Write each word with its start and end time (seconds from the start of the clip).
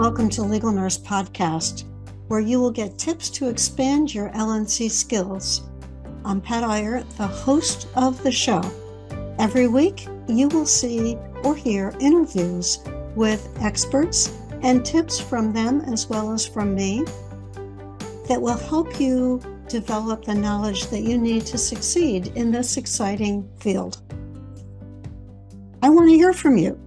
Welcome 0.00 0.30
to 0.30 0.42
Legal 0.42 0.72
Nurse 0.72 0.96
Podcast, 0.96 1.84
where 2.28 2.40
you 2.40 2.58
will 2.58 2.70
get 2.70 2.96
tips 2.96 3.28
to 3.32 3.50
expand 3.50 4.14
your 4.14 4.30
LNC 4.30 4.90
skills. 4.90 5.68
I'm 6.24 6.40
Pat 6.40 6.64
Iyer, 6.64 7.02
the 7.18 7.26
host 7.26 7.86
of 7.96 8.22
the 8.22 8.32
show. 8.32 8.62
Every 9.38 9.68
week, 9.68 10.06
you 10.26 10.48
will 10.48 10.64
see 10.64 11.18
or 11.44 11.54
hear 11.54 11.92
interviews 12.00 12.78
with 13.14 13.46
experts 13.60 14.34
and 14.62 14.86
tips 14.86 15.20
from 15.20 15.52
them 15.52 15.82
as 15.82 16.08
well 16.08 16.32
as 16.32 16.46
from 16.46 16.74
me 16.74 17.04
that 18.26 18.40
will 18.40 18.56
help 18.56 18.98
you 18.98 19.38
develop 19.68 20.24
the 20.24 20.34
knowledge 20.34 20.86
that 20.86 21.02
you 21.02 21.18
need 21.18 21.44
to 21.44 21.58
succeed 21.58 22.28
in 22.28 22.50
this 22.50 22.78
exciting 22.78 23.46
field. 23.58 24.00
I 25.82 25.90
want 25.90 26.08
to 26.08 26.16
hear 26.16 26.32
from 26.32 26.56
you. 26.56 26.80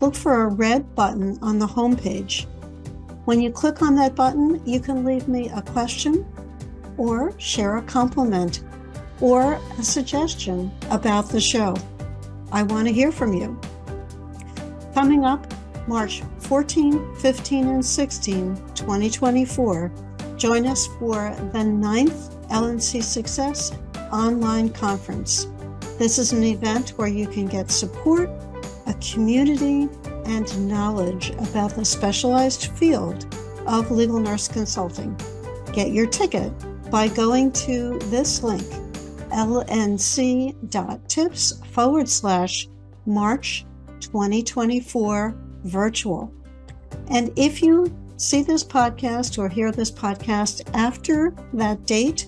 Look 0.02 0.16
for 0.16 0.44
a 0.44 0.48
red 0.48 0.94
button 0.94 1.40
on 1.42 1.58
the 1.58 1.68
homepage. 1.68 2.48
When 3.24 3.40
you 3.40 3.50
click 3.50 3.82
on 3.82 3.96
that 3.96 4.14
button, 4.14 4.62
you 4.66 4.82
can 4.82 5.06
leave 5.06 5.30
me 5.30 5.48
a 5.50 5.62
question 5.62 6.26
or 6.98 7.34
share 7.40 7.78
a 7.78 7.82
compliment 7.84 8.62
or 9.22 9.54
a 9.78 9.84
suggestion 9.84 10.70
about 10.90 11.30
the 11.30 11.40
show. 11.40 11.78
I 12.52 12.64
want 12.64 12.90
to 12.90 12.94
hear 12.94 13.14
from 13.14 13.34
you. 13.34 13.58
Coming 14.94 15.24
up 15.24 15.54
March 15.88 16.24
14, 16.40 17.16
15, 17.16 17.68
and 17.68 17.86
16, 17.86 18.58
2024, 18.76 19.92
join 20.36 20.68
us 20.68 20.88
for 21.00 21.34
the 21.54 21.64
ninth 21.64 22.36
LNC 22.50 23.04
Success 23.04 23.72
online 24.12 24.70
conference. 24.70 25.48
This 25.98 26.18
is 26.18 26.32
an 26.32 26.44
event 26.44 26.92
where 26.92 27.08
you 27.08 27.28
can 27.28 27.46
get 27.46 27.72
support, 27.72 28.30
a 28.88 28.94
community, 28.96 29.90
and 30.26 30.68
knowledge 30.70 31.32
about 31.32 31.76
the 31.76 31.86
specialized 31.86 32.72
field 32.74 33.34
of 33.68 33.92
legal 33.92 34.20
nurse 34.20 34.48
consulting. 34.48 35.20
Get 35.74 35.92
your 35.92 36.08
ticket 36.08 36.52
by 36.90 37.08
going 37.08 37.52
to 37.52 38.00
this 38.06 38.42
link 38.44 38.64
lnc.tips 39.30 40.64
forward 41.72 42.10
slash 42.10 42.68
March 43.06 43.66
2024 44.00 45.36
virtual. 45.66 46.34
And 47.10 47.32
if 47.36 47.62
you 47.62 47.96
see 48.18 48.42
this 48.42 48.64
podcast 48.64 49.38
or 49.38 49.48
hear 49.50 49.72
this 49.72 49.92
podcast 49.92 50.68
after 50.74 51.34
that 51.54 51.86
date, 51.86 52.28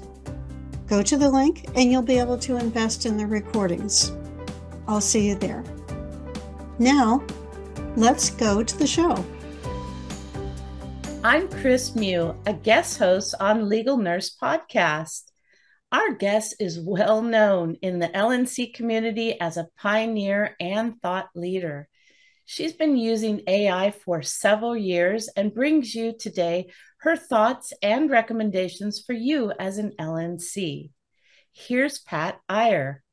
Go 0.92 1.02
to 1.02 1.16
the 1.16 1.30
link 1.30 1.70
and 1.76 1.90
you'll 1.90 2.02
be 2.02 2.20
able 2.20 2.38
to 2.40 2.58
invest 2.58 3.06
in 3.06 3.16
the 3.16 3.26
recordings. 3.26 4.12
I'll 4.90 5.00
see 5.00 5.30
you 5.30 5.36
there. 5.36 5.64
Now, 6.80 7.24
let's 7.96 8.32
go 8.32 8.62
to 8.62 8.78
the 8.78 8.86
show. 8.86 9.24
I'm 11.24 11.48
Kris 11.48 11.96
Mew, 11.96 12.36
a 12.46 12.52
guest 12.52 12.98
host 12.98 13.36
on 13.40 13.70
Legal 13.70 13.96
Nurse 13.96 14.36
Podcast. 14.36 15.32
Our 15.94 16.12
guest 16.14 16.56
is 16.60 16.78
well 16.78 17.22
known 17.22 17.78
in 17.82 18.00
the 18.00 18.10
LNC 18.10 18.74
community 18.74 19.40
as 19.40 19.56
a 19.56 19.70
pioneer 19.78 20.58
and 20.60 21.02
thought 21.02 21.30
leader. 21.34 21.88
She's 22.44 22.74
been 22.74 22.98
using 22.98 23.44
AI 23.48 23.92
for 23.92 24.22
several 24.22 24.76
years 24.76 25.30
and 25.38 25.54
brings 25.54 25.96
you 25.96 26.14
today 26.20 26.68
her 27.02 27.16
thoughts 27.16 27.74
and 27.82 28.10
recommendations 28.12 29.00
for 29.00 29.14
you 29.14 29.52
as 29.60 29.80
an 29.80 29.92
LNC. 30.00 30.92
Here's 31.52 32.00
Pat 32.00 32.40
Iyer. 32.48 33.04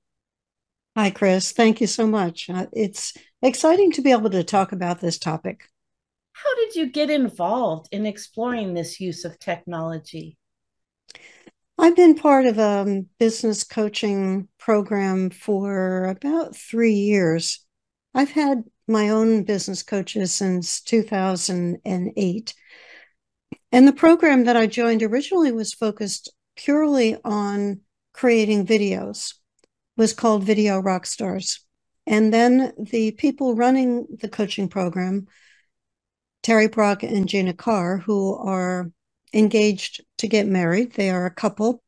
Hi, 0.94 1.10
Kris. 1.10 1.52
Thank 1.52 1.80
you 1.80 1.86
so 1.86 2.06
much. 2.06 2.50
Uh, 2.50 2.66
it's 2.72 3.14
exciting 3.40 3.92
to 3.92 4.02
be 4.02 4.12
able 4.12 4.30
to 4.30 4.44
talk 4.44 4.72
about 4.72 5.00
this 5.00 5.18
topic. 5.18 5.64
How 6.32 6.54
did 6.56 6.74
you 6.74 6.90
get 6.90 7.08
involved 7.08 7.88
in 7.90 8.04
exploring 8.04 8.74
this 8.74 9.00
use 9.00 9.24
of 9.24 9.38
technology? 9.38 10.36
I've 11.78 11.96
been 11.96 12.14
part 12.14 12.44
of 12.44 12.58
a 12.58 13.04
business 13.18 13.64
coaching 13.64 14.48
program 14.58 15.30
for 15.30 16.06
about 16.06 16.54
three 16.54 16.92
years. 16.92 17.64
I've 18.14 18.32
had 18.32 18.64
my 18.86 19.08
own 19.08 19.44
business 19.44 19.82
coaches 19.82 20.34
since 20.34 20.80
2008. 20.82 22.54
And 23.70 23.86
the 23.86 23.92
program 23.92 24.44
that 24.44 24.56
I 24.56 24.66
joined 24.66 25.02
originally 25.02 25.52
was 25.52 25.74
focused 25.74 26.32
purely 26.56 27.16
on 27.24 27.80
creating 28.12 28.66
videos, 28.66 29.34
was 29.96 30.12
called 30.12 30.44
Video 30.44 30.80
Rockstars. 30.80 31.60
And 32.06 32.32
then 32.32 32.72
the 32.78 33.12
people 33.12 33.54
running 33.54 34.06
the 34.20 34.28
coaching 34.28 34.68
program, 34.68 35.26
Terry 36.42 36.68
Brock 36.68 37.02
and 37.02 37.28
Gina 37.28 37.52
Carr, 37.52 37.98
who 37.98 38.34
are 38.34 38.90
engaged 39.34 40.02
to 40.18 40.28
get 40.28 40.46
married, 40.46 40.94
they 40.94 41.10
are 41.10 41.26
a 41.26 41.34
couple. 41.34 41.82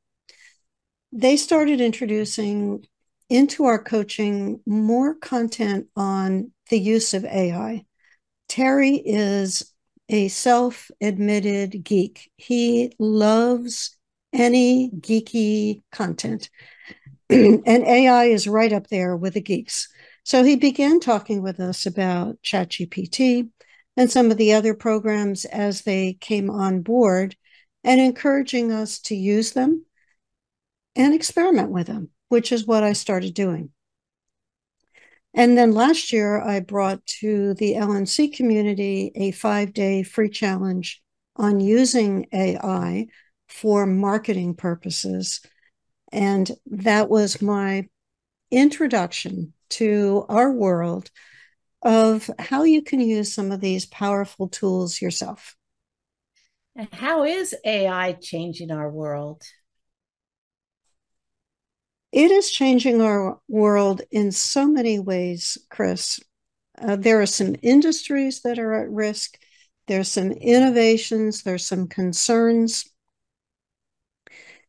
They 1.12 1.36
started 1.36 1.80
introducing 1.80 2.84
into 3.30 3.64
our 3.64 3.82
coaching 3.82 4.60
more 4.66 5.14
content 5.14 5.86
on 5.96 6.52
the 6.68 6.78
use 6.78 7.14
of 7.14 7.24
AI. 7.24 7.84
Terry 8.48 8.96
is 8.96 9.72
a 10.10 10.28
self 10.28 10.90
admitted 11.00 11.84
geek. 11.84 12.30
He 12.36 12.92
loves 12.98 13.96
any 14.32 14.90
geeky 14.90 15.82
content. 15.92 16.50
and 17.30 17.66
AI 17.66 18.24
is 18.24 18.48
right 18.48 18.72
up 18.72 18.88
there 18.88 19.16
with 19.16 19.34
the 19.34 19.40
geeks. 19.40 19.88
So 20.24 20.42
he 20.42 20.56
began 20.56 21.00
talking 21.00 21.42
with 21.42 21.60
us 21.60 21.86
about 21.86 22.42
ChatGPT 22.42 23.50
and 23.96 24.10
some 24.10 24.30
of 24.30 24.36
the 24.36 24.52
other 24.52 24.74
programs 24.74 25.44
as 25.44 25.82
they 25.82 26.14
came 26.20 26.50
on 26.50 26.82
board 26.82 27.36
and 27.84 28.00
encouraging 28.00 28.72
us 28.72 28.98
to 29.00 29.14
use 29.14 29.52
them 29.52 29.86
and 30.96 31.14
experiment 31.14 31.70
with 31.70 31.86
them, 31.86 32.10
which 32.28 32.52
is 32.52 32.66
what 32.66 32.82
I 32.82 32.92
started 32.92 33.32
doing. 33.32 33.70
And 35.32 35.56
then 35.56 35.72
last 35.72 36.12
year, 36.12 36.40
I 36.40 36.60
brought 36.60 37.04
to 37.20 37.54
the 37.54 37.76
LNC 37.76 38.28
community 38.28 39.12
a 39.14 39.30
five 39.30 39.72
day 39.72 40.02
free 40.02 40.28
challenge 40.28 41.00
on 41.36 41.60
using 41.60 42.26
AI 42.32 43.06
for 43.48 43.86
marketing 43.86 44.54
purposes. 44.54 45.40
And 46.12 46.50
that 46.66 47.08
was 47.08 47.40
my 47.40 47.88
introduction 48.50 49.54
to 49.70 50.26
our 50.28 50.50
world 50.50 51.10
of 51.82 52.30
how 52.38 52.64
you 52.64 52.82
can 52.82 53.00
use 53.00 53.32
some 53.32 53.52
of 53.52 53.60
these 53.60 53.86
powerful 53.86 54.48
tools 54.48 55.00
yourself. 55.00 55.56
And 56.76 56.88
how 56.92 57.24
is 57.24 57.54
AI 57.64 58.12
changing 58.12 58.70
our 58.70 58.90
world? 58.90 59.42
It 62.12 62.30
is 62.30 62.50
changing 62.50 63.00
our 63.00 63.38
world 63.48 64.02
in 64.10 64.32
so 64.32 64.66
many 64.66 64.98
ways, 64.98 65.58
Kris. 65.70 66.18
Uh, 66.80 66.96
there 66.96 67.20
are 67.20 67.26
some 67.26 67.54
industries 67.62 68.40
that 68.42 68.58
are 68.58 68.72
at 68.74 68.90
risk. 68.90 69.38
There's 69.86 70.08
some 70.08 70.32
innovations. 70.32 71.42
There's 71.42 71.64
some 71.64 71.86
concerns. 71.86 72.84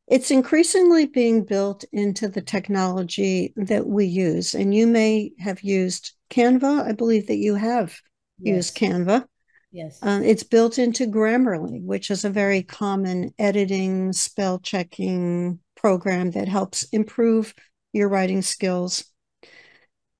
It's 0.07 0.29
increasingly 0.29 1.05
being 1.05 1.45
built 1.45 1.85
into 1.91 2.27
the 2.27 2.41
technology 2.41 3.53
that 3.55 3.87
we 3.87 4.05
use. 4.05 4.53
And 4.53 4.75
you 4.75 4.85
may 4.85 5.31
have 5.39 5.61
used 5.61 6.11
Canva. 6.29 6.85
I 6.85 6.91
believe 6.91 7.27
that 7.27 7.37
you 7.37 7.55
have 7.55 7.97
yes. 8.39 8.55
used 8.55 8.77
Canva. 8.77 9.25
Yes. 9.71 9.99
Uh, 10.03 10.21
it's 10.23 10.43
built 10.43 10.77
into 10.77 11.07
Grammarly, 11.07 11.81
which 11.81 12.11
is 12.11 12.25
a 12.25 12.29
very 12.29 12.61
common 12.61 13.33
editing, 13.39 14.11
spell 14.11 14.59
checking 14.59 15.59
program 15.81 16.31
that 16.31 16.47
helps 16.47 16.83
improve 16.91 17.55
your 17.91 18.07
writing 18.07 18.43
skills. 18.43 19.03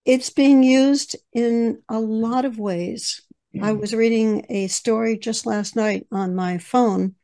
It's 0.04 0.32
being 0.32 0.64
used 0.64 1.16
in 1.32 1.84
a 1.88 2.00
lot 2.00 2.46
of 2.46 2.58
ways. 2.58 3.22
Mm-hmm. 3.56 3.64
I 3.64 3.74
was 3.74 3.94
reading 3.94 4.46
a 4.50 4.68
story 4.68 5.18
just 5.18 5.46
last 5.46 5.76
night 5.76 6.08
on 6.12 6.36
my 6.36 6.58
phone 6.58 7.16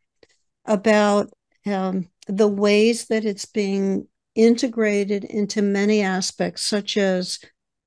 about 0.66 1.32
um, 1.66 2.10
the 2.28 2.48
ways 2.48 3.08
that 3.08 3.26
it's 3.26 3.46
being 3.46 4.08
integrated 4.36 5.24
into 5.24 5.64
many 5.64 6.04
aspects, 6.04 6.62
such 6.62 6.96
as 6.96 7.40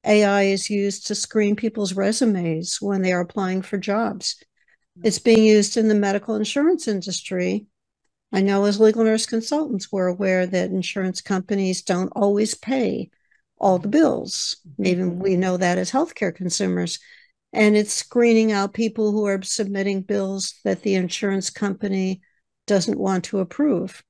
AI 0.05 0.43
is 0.45 0.69
used 0.69 1.07
to 1.07 1.15
screen 1.15 1.55
people's 1.55 1.95
resumes 1.95 2.79
when 2.81 3.03
they 3.03 3.13
are 3.13 3.21
applying 3.21 3.63
for 3.63 3.79
jobs. 3.79 4.43
It's 5.03 5.21
being 5.21 5.45
used 5.45 5.77
in 5.77 5.89
the 5.89 5.95
medical 5.95 6.35
insurance 6.35 6.89
industry 6.89 7.67
I 8.33 8.43
know 8.43 8.65
as 8.65 8.79
legal 8.79 9.05
nurse 9.05 9.27
consultants, 9.27 9.91
we're 9.91 10.07
aware 10.07 10.47
that 10.47 10.71
insurance 10.71 11.21
companies 11.21 11.83
don't 11.83 12.13
always 12.15 12.55
pay 12.55 13.11
all 13.59 13.79
the 13.79 13.89
bills. 13.89 14.57
Even 14.83 15.19
we 15.19 15.37
know 15.37 15.57
that 15.57 15.79
as 15.79 15.91
healthcare 15.91 16.35
consumers. 16.35 16.99
And 17.53 17.77
it's 17.77 17.93
screening 17.93 18.53
out 18.53 18.73
people 18.73 19.11
who 19.11 19.27
are 19.27 19.43
submitting 19.43 20.03
bills 20.03 20.55
that 20.65 20.83
the 20.83 20.95
insurance 20.95 21.51
company 21.51 22.21
doesn't 22.67 22.99
want 22.99 23.25
to 23.25 23.41
approve. 23.41 24.03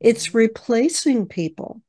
It's 0.00 0.34
replacing 0.34 1.26
people 1.26 1.82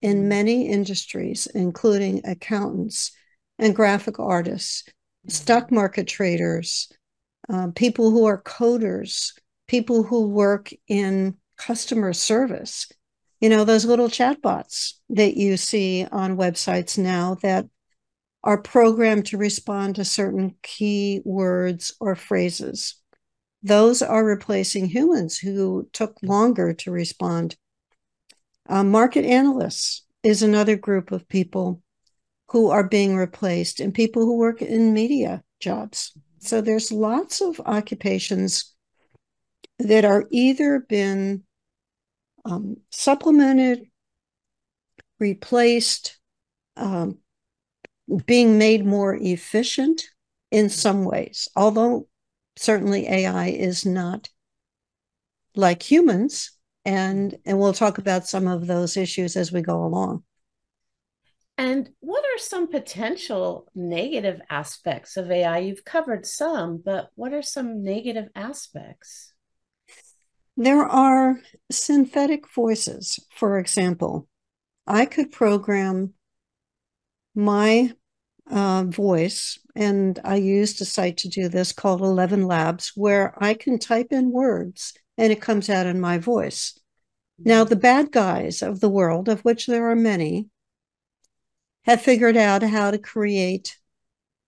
in 0.00 0.18
mm-hmm. 0.18 0.28
many 0.28 0.68
industries, 0.68 1.46
including 1.54 2.22
accountants 2.24 3.12
and 3.58 3.76
graphic 3.76 4.18
artists, 4.18 4.82
mm-hmm. 4.82 5.30
stock 5.30 5.70
market 5.70 6.08
traders, 6.08 6.90
uh, 7.48 7.68
people 7.74 8.10
who 8.10 8.24
are 8.24 8.42
coders, 8.42 9.32
people 9.66 10.02
who 10.02 10.28
work 10.28 10.70
in 10.88 11.36
customer 11.56 12.12
service. 12.12 12.90
You 13.40 13.48
know, 13.48 13.64
those 13.64 13.84
little 13.84 14.08
chatbots 14.08 14.94
that 15.10 15.36
you 15.36 15.56
see 15.56 16.06
on 16.10 16.36
websites 16.36 16.96
now 16.96 17.36
that 17.42 17.66
are 18.44 18.60
programmed 18.60 19.26
to 19.26 19.36
respond 19.36 19.96
to 19.96 20.04
certain 20.04 20.56
key 20.62 21.22
words 21.24 21.94
or 22.00 22.14
phrases. 22.14 22.96
Those 23.62 24.02
are 24.02 24.24
replacing 24.24 24.86
humans 24.86 25.38
who 25.38 25.88
took 25.92 26.16
longer 26.22 26.72
to 26.74 26.90
respond. 26.90 27.56
Uh, 28.68 28.82
market 28.82 29.24
analysts 29.24 30.04
is 30.22 30.42
another 30.42 30.76
group 30.76 31.12
of 31.12 31.28
people 31.28 31.82
who 32.48 32.68
are 32.70 32.86
being 32.86 33.16
replaced, 33.16 33.80
and 33.80 33.94
people 33.94 34.26
who 34.26 34.36
work 34.36 34.60
in 34.60 34.92
media 34.92 35.42
jobs. 35.58 36.12
So 36.38 36.60
there's 36.60 36.92
lots 36.92 37.40
of 37.40 37.58
occupations 37.64 38.71
that 39.82 40.04
are 40.04 40.26
either 40.30 40.80
been 40.80 41.42
um, 42.44 42.76
supplemented, 42.90 43.86
replaced, 45.18 46.18
um, 46.76 47.18
being 48.26 48.58
made 48.58 48.84
more 48.84 49.14
efficient 49.14 50.02
in 50.50 50.68
some 50.68 51.04
ways, 51.04 51.48
although 51.56 52.08
certainly 52.56 53.06
AI 53.08 53.48
is 53.48 53.86
not 53.86 54.28
like 55.54 55.82
humans. 55.82 56.50
And, 56.84 57.38
and 57.44 57.58
we'll 57.58 57.72
talk 57.72 57.98
about 57.98 58.26
some 58.26 58.48
of 58.48 58.66
those 58.66 58.96
issues 58.96 59.36
as 59.36 59.52
we 59.52 59.62
go 59.62 59.84
along. 59.84 60.24
And 61.58 61.90
what 62.00 62.24
are 62.24 62.38
some 62.38 62.66
potential 62.68 63.68
negative 63.74 64.40
aspects 64.50 65.16
of 65.16 65.30
AI? 65.30 65.58
You've 65.58 65.84
covered 65.84 66.26
some, 66.26 66.82
but 66.84 67.10
what 67.14 67.32
are 67.32 67.42
some 67.42 67.84
negative 67.84 68.28
aspects? 68.34 69.31
There 70.56 70.84
are 70.84 71.40
synthetic 71.70 72.48
voices, 72.52 73.18
for 73.34 73.58
example. 73.58 74.28
I 74.86 75.06
could 75.06 75.32
program 75.32 76.14
my 77.34 77.92
uh, 78.50 78.84
voice, 78.84 79.58
and 79.74 80.18
I 80.24 80.36
used 80.36 80.80
a 80.80 80.84
site 80.84 81.18
to 81.18 81.28
do 81.28 81.48
this 81.48 81.72
called 81.72 82.02
ElevenLabs, 82.02 82.92
where 82.94 83.34
I 83.42 83.54
can 83.54 83.78
type 83.78 84.08
in 84.10 84.30
words 84.30 84.94
and 85.16 85.32
it 85.32 85.40
comes 85.40 85.70
out 85.70 85.86
in 85.86 86.00
my 86.00 86.18
voice. 86.18 86.78
Now, 87.38 87.64
the 87.64 87.76
bad 87.76 88.12
guys 88.12 88.62
of 88.62 88.80
the 88.80 88.88
world, 88.88 89.28
of 89.28 89.40
which 89.40 89.66
there 89.66 89.90
are 89.90 89.96
many, 89.96 90.48
have 91.84 92.02
figured 92.02 92.36
out 92.36 92.62
how 92.62 92.90
to 92.90 92.98
create 92.98 93.76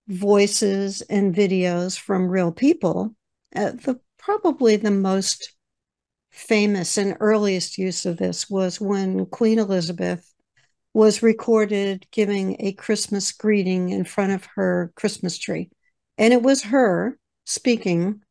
voices 0.06 1.03
and 1.03 1.35
videos 1.35 1.99
from 1.99 2.29
real 2.29 2.53
people. 2.53 3.15
Uh, 3.55 3.73
the 3.73 4.01
probably 4.19 4.77
the 4.77 4.91
most 4.91 5.54
famous 6.35 6.99
and 6.99 7.17
earliest 7.21 7.79
use 7.79 8.05
of 8.05 8.17
this 8.17 8.51
was 8.51 8.81
when 8.81 9.25
Queen 9.27 9.59
Elizabeth 9.59 10.35
was 10.93 11.23
recorded 11.23 12.07
giving 12.11 12.57
a 12.59 12.73
Christmas 12.73 13.31
greeting 13.33 13.91
in 13.91 14.05
front 14.05 14.33
of 14.33 14.45
her 14.57 14.93
Christmas 14.97 15.39
tree. 15.39 15.71
And 16.19 16.33
it 16.33 16.43
was 16.43 16.65
her 16.65 17.19
speaking, 17.45 18.23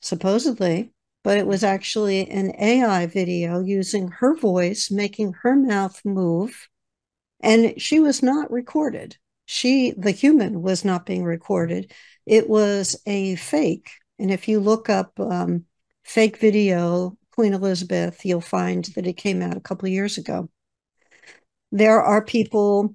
supposedly, 0.00 0.92
but 1.22 1.38
it 1.38 1.46
was 1.46 1.62
actually 1.62 2.28
an 2.28 2.52
AI 2.60 3.06
video 3.06 3.60
using 3.60 4.08
her 4.08 4.36
voice, 4.36 4.90
making 4.90 5.34
her 5.42 5.54
mouth 5.54 6.00
move. 6.04 6.68
And 7.40 7.80
she 7.80 8.00
was 8.00 8.20
not 8.22 8.50
recorded. 8.50 9.16
She, 9.46 9.92
the 9.92 10.10
human, 10.10 10.60
was 10.60 10.84
not 10.84 11.06
being 11.06 11.24
recorded. 11.24 11.92
It 12.26 12.48
was 12.48 13.00
a 13.06 13.36
fake. 13.36 13.90
And 14.18 14.30
if 14.30 14.48
you 14.48 14.58
look 14.58 14.88
up 14.88 15.18
um, 15.20 15.66
fake 16.04 16.38
video, 16.38 17.16
Queen 17.32 17.54
Elizabeth, 17.54 18.24
you'll 18.24 18.40
find 18.40 18.84
that 18.94 19.06
it 19.06 19.14
came 19.14 19.42
out 19.42 19.56
a 19.56 19.60
couple 19.60 19.86
of 19.86 19.92
years 19.92 20.18
ago 20.18 20.48
there 21.74 22.00
are 22.00 22.24
people 22.24 22.94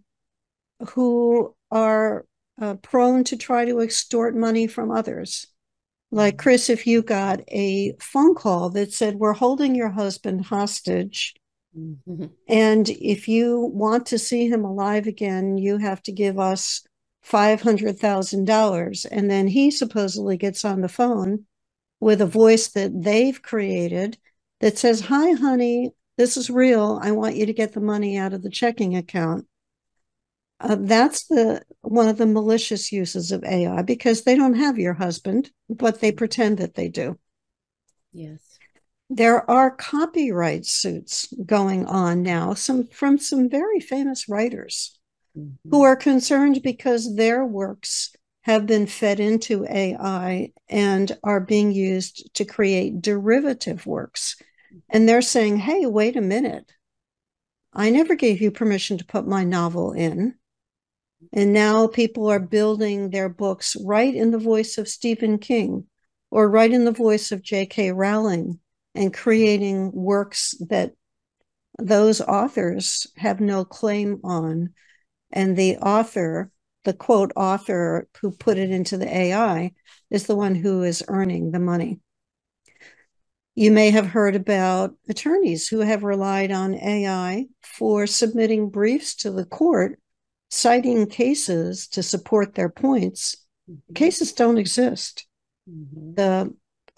who 0.92 1.54
are 1.70 2.26
uh, 2.62 2.76
prone 2.76 3.26
to 3.26 3.36
try 3.36 3.66
to 3.66 3.82
extort 3.82 4.36
money 4.36 4.68
from 4.68 4.90
others. 4.90 5.48
Like, 6.12 6.36
mm-hmm. 6.36 6.44
Kris, 6.44 6.70
if 6.70 6.88
you 6.88 7.02
got 7.02 7.42
a 7.50 7.94
phone 8.00 8.36
call 8.36 8.70
that 8.72 8.94
said, 8.94 9.16
We're 9.16 9.34
holding 9.34 9.76
your 9.76 9.90
husband 9.90 10.46
hostage. 10.46 11.36
Mm-hmm. 11.78 12.28
And 12.48 12.90
if 12.90 13.28
you 13.28 13.70
want 13.74 14.06
to 14.08 14.18
see 14.18 14.48
him 14.48 14.64
alive 14.64 15.08
again, 15.08 15.58
you 15.58 15.78
have 15.78 16.02
to 16.04 16.14
give 16.14 16.40
us 16.40 16.82
$500,000. 17.30 19.06
And 19.12 19.30
then 19.30 19.48
he 19.48 19.72
supposedly 19.72 20.38
gets 20.38 20.64
on 20.64 20.80
the 20.80 20.88
phone 20.88 21.46
with 22.00 22.22
a 22.22 22.25
voice 22.25 22.68
that 22.69 22.92
they've 23.04 23.42
created 23.42 24.18
that 24.60 24.78
says, 24.78 25.01
Hi, 25.01 25.31
honey, 25.31 25.92
this 26.18 26.38
is 26.38 26.50
real. 26.50 27.00
I 27.01 27.12
want 27.12 27.36
you 27.36 27.46
to 27.46 27.54
get 27.54 27.74
the 27.74 27.80
money 27.80 28.18
out 28.18 28.34
of 28.34 28.42
the 28.42 28.50
checking 28.50 28.96
account. 28.96 29.46
Uh, 30.60 30.75
that's 30.78 31.28
the 31.28 31.62
one 31.81 32.10
of 32.10 32.18
the 32.18 32.25
malicious 32.25 32.92
uses 32.92 33.31
of 33.31 33.44
AI 33.46 33.81
because 33.81 34.24
they 34.24 34.36
don't 34.36 34.56
have 34.56 34.78
your 34.78 34.94
husband, 34.94 35.50
but 35.69 36.01
they 36.01 36.12
pretend 36.12 36.57
that 36.57 36.75
they 36.75 36.90
do. 36.90 37.18
Yes. 38.12 38.60
There 39.10 39.50
are 39.50 39.72
copyright 39.72 40.66
suits 40.66 41.34
going 41.46 41.86
on 41.86 42.22
now, 42.22 42.54
some 42.54 42.88
from 42.88 43.18
some 43.18 43.50
very 43.50 43.80
famous 43.80 44.28
writers 44.28 45.00
mm-hmm. 45.38 45.69
who 45.69 45.84
are 45.84 45.96
concerned 45.96 46.62
because 46.62 47.16
their 47.16 47.46
works 47.46 48.13
have 48.50 48.66
been 48.66 48.88
fed 48.88 49.19
into 49.19 49.66
AI 49.66 50.51
and 50.68 51.18
are 51.24 51.40
being 51.40 51.72
used 51.72 52.34
to 52.36 52.46
create 52.46 53.01
derivative 53.01 53.86
works 53.86 54.36
and 54.90 55.07
they're 55.07 55.22
saying, 55.22 55.57
hey, 55.57 55.86
wait 55.86 56.16
a 56.16 56.22
minute. 56.22 56.72
I 57.74 57.90
never 57.90 58.16
gave 58.16 58.42
you 58.42 58.51
permission 58.51 58.98
to 58.98 59.06
put 59.06 59.28
my 59.28 59.44
novel 59.44 59.94
in. 59.94 60.36
And 61.31 61.54
now 61.54 61.88
people 61.88 62.28
are 62.28 62.40
building 62.40 63.10
their 63.10 63.30
books 63.30 63.75
right 63.84 64.13
in 64.13 64.31
the 64.31 64.40
voice 64.40 64.78
of 64.78 64.88
Stephen 64.88 65.38
King 65.38 65.86
or 66.31 66.50
right 66.50 66.72
in 66.72 66.86
the 66.86 66.92
voice 66.92 67.31
of 67.31 67.44
J.K. 67.44 67.92
Rowling 67.92 68.60
and 68.96 69.13
creating 69.13 69.92
works 69.92 70.56
that 70.69 70.94
those 71.78 72.22
authors 72.22 73.06
have 73.18 73.40
no 73.40 73.63
claim 73.63 74.19
on. 74.24 74.74
And 75.32 75.56
the 75.56 75.77
author, 75.77 76.51
the 76.86 76.93
quote 76.93 77.31
author 77.36 78.07
who 78.21 78.31
put 78.31 78.57
it 78.57 78.71
into 78.71 78.98
the 78.98 79.13
AI, 79.13 79.74
is 80.09 80.27
the 80.27 80.36
one 80.36 80.55
who 80.55 80.83
is 80.83 81.03
earning 81.07 81.51
the 81.51 81.59
money. 81.59 82.00
You 83.55 83.71
may 83.71 83.91
have 83.91 84.07
heard 84.07 84.36
about 84.36 84.95
attorneys 85.09 85.67
who 85.67 85.79
have 85.79 86.03
relied 86.03 86.51
on 86.51 86.75
AI 86.75 87.48
for 87.62 88.07
submitting 88.07 88.69
briefs 88.69 89.15
to 89.15 89.31
the 89.31 89.45
court, 89.45 90.00
citing 90.50 91.07
cases 91.07 91.88
to 91.89 92.01
support 92.01 92.55
their 92.55 92.69
points. 92.69 93.36
Mm-hmm. 93.69 93.93
Cases 93.93 94.31
don't 94.33 94.57
exist. 94.57 95.27
Mm-hmm. 95.69 96.13
The 96.13 96.53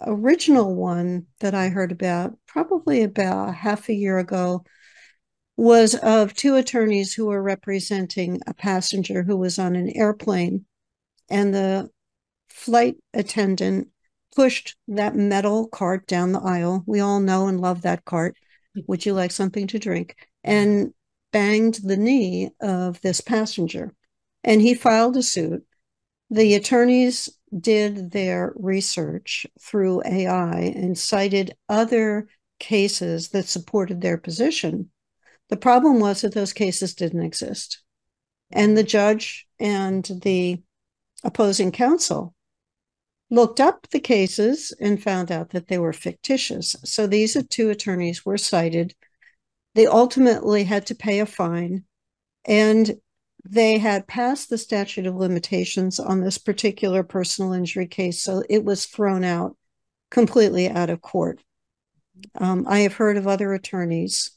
original 0.06 0.74
one 0.74 1.26
that 1.40 1.54
I 1.54 1.68
heard 1.68 1.92
about, 1.92 2.36
probably 2.46 3.02
about 3.02 3.54
half 3.54 3.88
a 3.88 3.94
year 3.94 4.18
ago, 4.18 4.64
was 5.56 5.94
of 5.96 6.34
two 6.34 6.56
attorneys 6.56 7.14
who 7.14 7.26
were 7.26 7.42
representing 7.42 8.40
a 8.46 8.54
passenger 8.54 9.22
who 9.22 9.36
was 9.36 9.58
on 9.58 9.76
an 9.76 9.90
airplane, 9.94 10.64
and 11.28 11.54
the 11.54 11.90
flight 12.48 12.96
attendant 13.12 13.88
pushed 14.34 14.76
that 14.88 15.14
metal 15.14 15.68
cart 15.68 16.06
down 16.06 16.32
the 16.32 16.40
aisle. 16.40 16.82
We 16.86 17.00
all 17.00 17.20
know 17.20 17.48
and 17.48 17.60
love 17.60 17.82
that 17.82 18.04
cart. 18.04 18.36
Would 18.86 19.04
you 19.04 19.12
like 19.12 19.30
something 19.30 19.66
to 19.68 19.78
drink? 19.78 20.16
And 20.42 20.94
banged 21.32 21.80
the 21.82 21.96
knee 21.96 22.50
of 22.60 23.00
this 23.00 23.20
passenger. 23.20 23.94
And 24.44 24.60
he 24.60 24.74
filed 24.74 25.16
a 25.16 25.22
suit. 25.22 25.64
The 26.30 26.54
attorneys 26.54 27.28
did 27.58 28.12
their 28.12 28.54
research 28.56 29.46
through 29.60 30.02
AI 30.06 30.60
and 30.74 30.96
cited 30.96 31.54
other 31.68 32.28
cases 32.58 33.28
that 33.30 33.46
supported 33.46 34.00
their 34.00 34.16
position. 34.16 34.90
The 35.52 35.58
problem 35.58 36.00
was 36.00 36.22
that 36.22 36.32
those 36.32 36.54
cases 36.54 36.94
didn't 36.94 37.24
exist. 37.24 37.82
And 38.50 38.74
the 38.74 38.82
judge 38.82 39.46
and 39.60 40.02
the 40.22 40.62
opposing 41.24 41.72
counsel 41.72 42.34
looked 43.28 43.60
up 43.60 43.86
the 43.90 44.00
cases 44.00 44.72
and 44.80 45.02
found 45.02 45.30
out 45.30 45.50
that 45.50 45.68
they 45.68 45.76
were 45.76 45.92
fictitious. 45.92 46.74
So 46.84 47.06
these 47.06 47.36
two 47.50 47.68
attorneys 47.68 48.24
were 48.24 48.38
cited. 48.38 48.94
They 49.74 49.86
ultimately 49.86 50.64
had 50.64 50.86
to 50.86 50.94
pay 50.94 51.20
a 51.20 51.26
fine, 51.26 51.84
and 52.46 52.98
they 53.44 53.76
had 53.76 54.08
passed 54.08 54.48
the 54.48 54.56
statute 54.56 55.06
of 55.06 55.16
limitations 55.16 56.00
on 56.00 56.22
this 56.22 56.38
particular 56.38 57.02
personal 57.02 57.52
injury 57.52 57.86
case. 57.86 58.22
So 58.22 58.42
it 58.48 58.64
was 58.64 58.86
thrown 58.86 59.22
out 59.22 59.58
completely 60.10 60.70
out 60.70 60.88
of 60.88 61.02
court. 61.02 61.42
Um, 62.36 62.64
I 62.66 62.78
have 62.78 62.94
heard 62.94 63.18
of 63.18 63.28
other 63.28 63.52
attorneys 63.52 64.30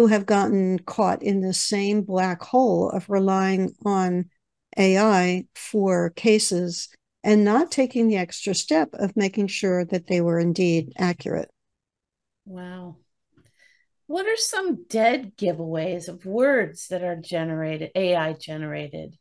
who 0.00 0.06
have 0.06 0.24
gotten 0.24 0.78
caught 0.78 1.22
in 1.22 1.42
the 1.42 1.52
same 1.52 2.00
black 2.00 2.40
hole 2.40 2.88
of 2.88 3.10
relying 3.10 3.70
on 3.84 4.24
AI 4.78 5.44
for 5.54 6.08
cases 6.16 6.88
and 7.22 7.44
not 7.44 7.70
taking 7.70 8.08
the 8.08 8.16
extra 8.16 8.54
step 8.54 8.88
of 8.94 9.14
making 9.14 9.46
sure 9.46 9.84
that 9.84 10.06
they 10.06 10.22
were 10.22 10.38
indeed 10.38 10.90
accurate. 10.96 11.50
Wow. 12.46 12.96
What 14.06 14.24
are 14.24 14.38
some 14.38 14.84
dead 14.84 15.36
giveaways 15.36 16.08
of 16.08 16.24
words 16.24 16.88
that 16.88 17.04
are 17.04 17.16
generated, 17.16 17.90
AI 17.94 18.32
generated? 18.32 19.18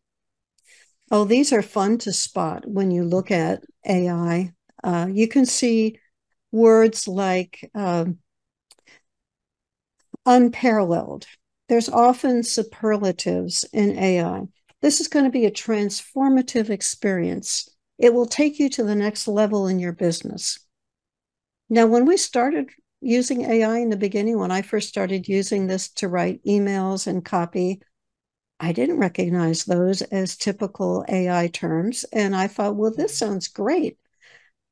Oh, 1.12 1.26
these 1.26 1.52
are 1.52 1.62
fun 1.62 1.98
to 1.98 2.14
spot 2.14 2.66
when 2.66 2.90
you 2.90 3.04
look 3.04 3.32
at 3.32 3.66
AI. 3.86 4.54
Uh, 4.82 5.10
you 5.12 5.28
can 5.28 5.46
see 5.46 6.00
words 6.54 7.06
like 7.06 7.70
um, 7.76 8.20
unparalleled. 10.30 11.26
There's 11.70 11.90
often 11.90 12.44
superlatives 12.44 13.66
in 13.74 13.98
AI. 13.98 14.44
This 14.82 15.02
is 15.02 15.08
going 15.08 15.26
to 15.26 15.32
be 15.32 15.46
a 15.46 15.52
transformative 15.52 16.70
experience. 16.70 17.68
It 17.98 18.14
will 18.14 18.28
take 18.28 18.60
you 18.60 18.70
to 18.70 18.84
the 18.84 18.96
next 18.96 19.28
level 19.28 19.68
in 19.68 19.80
your 19.80 19.92
business. 19.92 20.60
Now, 21.68 21.88
when 21.88 22.06
we 22.06 22.16
started 22.16 22.70
using 23.02 23.42
AI 23.42 23.80
in 23.80 23.90
the 23.90 23.98
beginning, 23.98 24.38
when 24.38 24.52
I 24.52 24.62
first 24.62 24.88
started 24.88 25.28
using 25.28 25.66
this 25.66 25.90
to 25.94 26.08
write 26.08 26.44
emails 26.46 27.08
and 27.08 27.26
copy, 27.26 27.82
I 28.60 28.72
didn't 28.72 29.00
recognize 29.00 29.66
those 29.66 30.04
as 30.04 30.38
typical 30.38 31.06
AI 31.10 31.48
terms. 31.48 32.06
And 32.14 32.36
I 32.36 32.48
thought, 32.48 32.76
well, 32.76 32.94
this 32.96 33.18
sounds 33.18 33.48
great. 33.48 33.98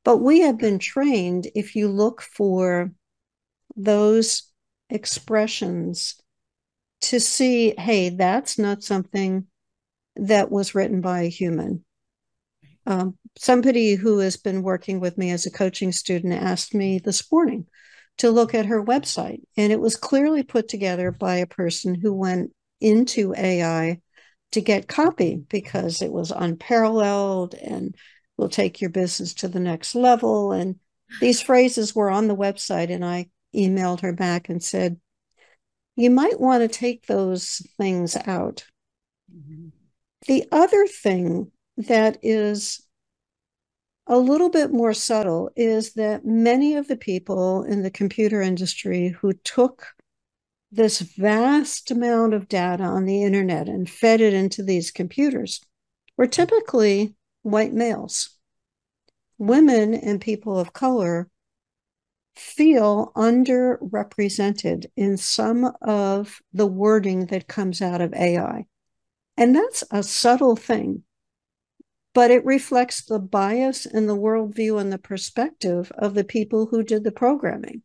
But 0.03 0.17
we 0.17 0.41
have 0.41 0.59
been 0.59 0.77
trained, 0.77 1.47
if 1.55 1.75
you 1.75 1.87
look 1.87 2.21
for 2.21 2.91
those 3.75 4.46
expressions, 4.89 6.21
to 7.01 7.19
see, 7.19 7.73
hey, 7.77 8.09
that's 8.09 8.57
not 8.57 8.83
something 8.83 9.45
that 10.15 10.51
was 10.51 10.73
written 10.73 11.01
by 11.01 11.21
a 11.21 11.29
human. 11.29 11.85
Um, 12.85 13.17
somebody 13.37 13.95
who 13.95 14.19
has 14.19 14.37
been 14.37 14.63
working 14.63 14.99
with 14.99 15.17
me 15.17 15.31
as 15.31 15.45
a 15.45 15.51
coaching 15.51 15.91
student 15.91 16.33
asked 16.33 16.73
me 16.73 16.99
this 16.99 17.31
morning 17.31 17.67
to 18.17 18.31
look 18.31 18.55
at 18.55 18.65
her 18.65 18.83
website, 18.83 19.41
and 19.57 19.71
it 19.71 19.79
was 19.79 19.95
clearly 19.95 20.41
put 20.41 20.67
together 20.67 21.11
by 21.11 21.35
a 21.35 21.47
person 21.47 21.93
who 21.95 22.13
went 22.13 22.51
into 22.81 23.33
AI 23.37 23.99
to 24.53 24.61
get 24.61 24.87
copy 24.87 25.35
because 25.49 26.01
it 26.01 26.11
was 26.11 26.31
unparalleled 26.31 27.53
and 27.55 27.95
will 28.37 28.49
take 28.49 28.81
your 28.81 28.89
business 28.89 29.33
to 29.35 29.47
the 29.47 29.59
next 29.59 29.93
level. 29.93 30.51
And 30.51 30.77
these 31.19 31.41
phrases 31.41 31.93
were 31.93 32.09
on 32.09 32.27
the 32.27 32.35
website, 32.35 32.91
and 32.91 33.03
I 33.03 33.29
emailed 33.55 34.01
her 34.01 34.13
back 34.13 34.49
and 34.49 34.63
said, 34.63 34.99
You 35.95 36.09
might 36.09 36.39
want 36.39 36.61
to 36.61 36.67
take 36.67 37.05
those 37.07 37.61
things 37.77 38.15
out. 38.25 38.65
Mm-hmm. 39.33 39.69
The 40.27 40.45
other 40.51 40.87
thing 40.87 41.51
that 41.77 42.17
is 42.21 42.87
a 44.07 44.17
little 44.17 44.49
bit 44.49 44.71
more 44.71 44.93
subtle 44.93 45.51
is 45.55 45.93
that 45.93 46.25
many 46.25 46.75
of 46.75 46.87
the 46.87 46.95
people 46.95 47.63
in 47.63 47.83
the 47.83 47.91
computer 47.91 48.41
industry 48.41 49.09
who 49.09 49.33
took 49.33 49.87
this 50.71 50.99
vast 50.99 51.91
amount 51.91 52.33
of 52.33 52.47
data 52.47 52.83
on 52.83 53.05
the 53.05 53.23
internet 53.23 53.67
and 53.67 53.89
fed 53.89 54.21
it 54.21 54.33
into 54.33 54.63
these 54.63 54.91
computers 54.91 55.61
were 56.17 56.27
typically 56.27 57.15
white 57.41 57.73
males. 57.73 58.37
Women 59.37 59.93
and 59.93 60.19
people 60.19 60.59
of 60.59 60.73
color 60.73 61.29
feel 62.37 63.11
underrepresented 63.15 64.85
in 64.95 65.17
some 65.17 65.71
of 65.81 66.39
the 66.53 66.67
wording 66.67 67.27
that 67.27 67.47
comes 67.47 67.81
out 67.81 68.01
of 68.01 68.13
AI. 68.13 68.65
And 69.35 69.55
that's 69.55 69.83
a 69.91 70.01
subtle 70.03 70.55
thing, 70.55 71.03
but 72.13 72.31
it 72.31 72.45
reflects 72.45 73.03
the 73.03 73.19
bias 73.19 73.85
and 73.85 74.09
the 74.09 74.15
worldview 74.15 74.79
and 74.79 74.91
the 74.91 74.97
perspective 74.97 75.91
of 75.97 76.13
the 76.13 76.23
people 76.23 76.67
who 76.67 76.83
did 76.83 77.03
the 77.03 77.11
programming. 77.11 77.83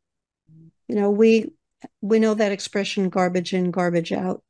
You 0.89 0.97
know, 0.97 1.11
we 1.11 1.53
we 2.01 2.19
know 2.19 2.35
that 2.35 2.53
expression 2.53 3.09
garbage 3.09 3.53
in, 3.53 3.71
garbage 3.71 4.13
out. 4.13 4.43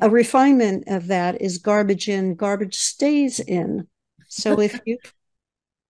A 0.00 0.10
refinement 0.10 0.84
of 0.88 1.06
that 1.06 1.40
is 1.40 1.58
garbage 1.58 2.08
in, 2.08 2.34
garbage 2.34 2.76
stays 2.76 3.38
in. 3.40 3.86
So 4.26 4.60
if 4.60 4.80
you 4.86 4.98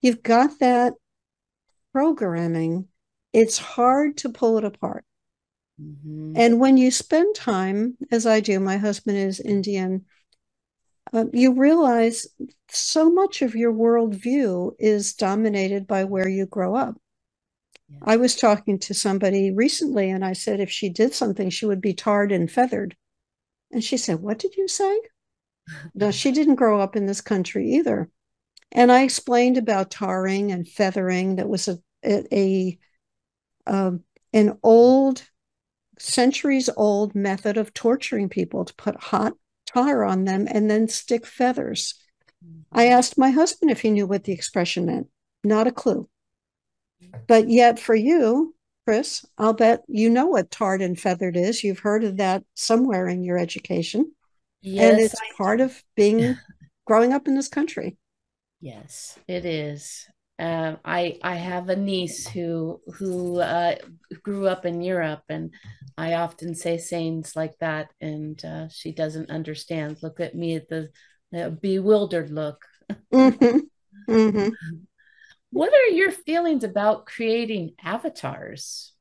you've 0.00 0.22
got 0.22 0.58
that 0.60 0.94
programming, 1.92 2.88
it's 3.38 3.58
hard 3.58 4.16
to 4.18 4.28
pull 4.30 4.58
it 4.58 4.64
apart. 4.64 5.04
Mm-hmm. 5.80 6.32
And 6.34 6.58
when 6.58 6.76
you 6.76 6.90
spend 6.90 7.36
time, 7.36 7.96
as 8.10 8.26
I 8.26 8.40
do, 8.40 8.58
my 8.58 8.78
husband 8.78 9.16
is 9.16 9.38
Indian, 9.38 10.06
uh, 11.12 11.26
you 11.32 11.54
realize 11.54 12.26
so 12.68 13.08
much 13.10 13.40
of 13.40 13.54
your 13.54 13.72
worldview 13.72 14.72
is 14.80 15.14
dominated 15.14 15.86
by 15.86 16.02
where 16.02 16.28
you 16.28 16.46
grow 16.46 16.74
up. 16.74 17.00
Yeah. 17.88 17.98
I 18.02 18.16
was 18.16 18.34
talking 18.34 18.80
to 18.80 18.92
somebody 18.92 19.52
recently 19.52 20.10
and 20.10 20.24
I 20.24 20.32
said 20.32 20.58
if 20.58 20.70
she 20.70 20.88
did 20.88 21.14
something, 21.14 21.48
she 21.48 21.64
would 21.64 21.80
be 21.80 21.94
tarred 21.94 22.32
and 22.32 22.50
feathered. 22.50 22.96
And 23.70 23.84
she 23.84 23.96
said, 23.98 24.20
What 24.20 24.40
did 24.40 24.56
you 24.56 24.66
say? 24.66 25.00
no, 25.94 26.10
she 26.10 26.32
didn't 26.32 26.56
grow 26.56 26.80
up 26.80 26.96
in 26.96 27.06
this 27.06 27.20
country 27.20 27.70
either. 27.74 28.10
And 28.72 28.90
I 28.90 29.04
explained 29.04 29.56
about 29.56 29.92
tarring 29.92 30.50
and 30.50 30.68
feathering. 30.68 31.36
That 31.36 31.48
was 31.48 31.68
a, 31.68 31.78
a, 32.04 32.26
a 32.34 32.78
um, 33.68 34.02
an 34.32 34.58
old, 34.62 35.22
centuries 35.98 36.70
old 36.76 37.14
method 37.14 37.56
of 37.56 37.74
torturing 37.74 38.28
people 38.28 38.64
to 38.64 38.74
put 38.74 38.96
hot 38.96 39.34
tar 39.66 40.04
on 40.04 40.24
them 40.24 40.46
and 40.50 40.70
then 40.70 40.88
stick 40.88 41.26
feathers. 41.26 41.94
I 42.72 42.84
mm-hmm. 42.84 42.92
asked 42.92 43.18
my 43.18 43.30
husband 43.30 43.70
if 43.70 43.80
he 43.80 43.90
knew 43.90 44.06
what 44.06 44.24
the 44.24 44.32
expression 44.32 44.86
meant. 44.86 45.08
Not 45.44 45.66
a 45.66 45.72
clue. 45.72 46.08
But 47.26 47.48
yet, 47.48 47.78
for 47.78 47.94
you, 47.94 48.54
Kris, 48.84 49.24
I'll 49.36 49.52
bet 49.52 49.82
you 49.86 50.10
know 50.10 50.26
what 50.26 50.50
tarred 50.50 50.82
and 50.82 50.98
feathered 50.98 51.36
is. 51.36 51.62
You've 51.62 51.78
heard 51.78 52.04
of 52.04 52.16
that 52.16 52.44
somewhere 52.54 53.06
in 53.06 53.22
your 53.22 53.38
education. 53.38 54.12
Yes, 54.62 54.92
and 54.92 55.00
it's 55.00 55.14
I 55.14 55.36
part 55.36 55.58
do. 55.58 55.64
of 55.64 55.82
being 55.94 56.36
growing 56.86 57.12
up 57.12 57.28
in 57.28 57.34
this 57.34 57.48
country. 57.48 57.96
Yes, 58.60 59.18
it 59.28 59.44
is. 59.44 60.08
Um, 60.38 60.78
I 60.84 61.18
I 61.22 61.34
have 61.34 61.68
a 61.68 61.76
niece 61.76 62.26
who 62.28 62.80
who 62.94 63.40
uh, 63.40 63.74
grew 64.22 64.46
up 64.46 64.64
in 64.64 64.80
Europe, 64.80 65.24
and 65.28 65.52
I 65.96 66.14
often 66.14 66.54
say 66.54 66.78
sayings 66.78 67.34
like 67.34 67.58
that, 67.58 67.90
and 68.00 68.42
uh, 68.44 68.68
she 68.68 68.92
doesn't 68.92 69.30
understand. 69.30 69.98
Look 70.02 70.20
at 70.20 70.36
me 70.36 70.54
at 70.54 70.68
the, 70.68 70.90
the 71.32 71.50
bewildered 71.50 72.30
look. 72.30 72.64
Mm-hmm. 73.12 73.58
Mm-hmm. 74.08 74.48
What 75.50 75.72
are 75.72 75.94
your 75.94 76.10
feelings 76.10 76.62
about 76.62 77.06
creating 77.06 77.72
avatars? 77.82 78.92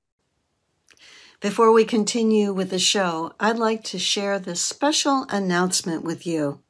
Before 1.42 1.74
we 1.74 1.84
continue 1.84 2.54
with 2.54 2.70
the 2.70 2.80
show, 2.80 3.34
I'd 3.38 3.60
like 3.60 3.84
to 3.86 4.00
share 4.00 4.40
this 4.40 4.62
special 4.62 5.26
announcement 5.30 6.04
with 6.04 6.26
you. 6.26 6.62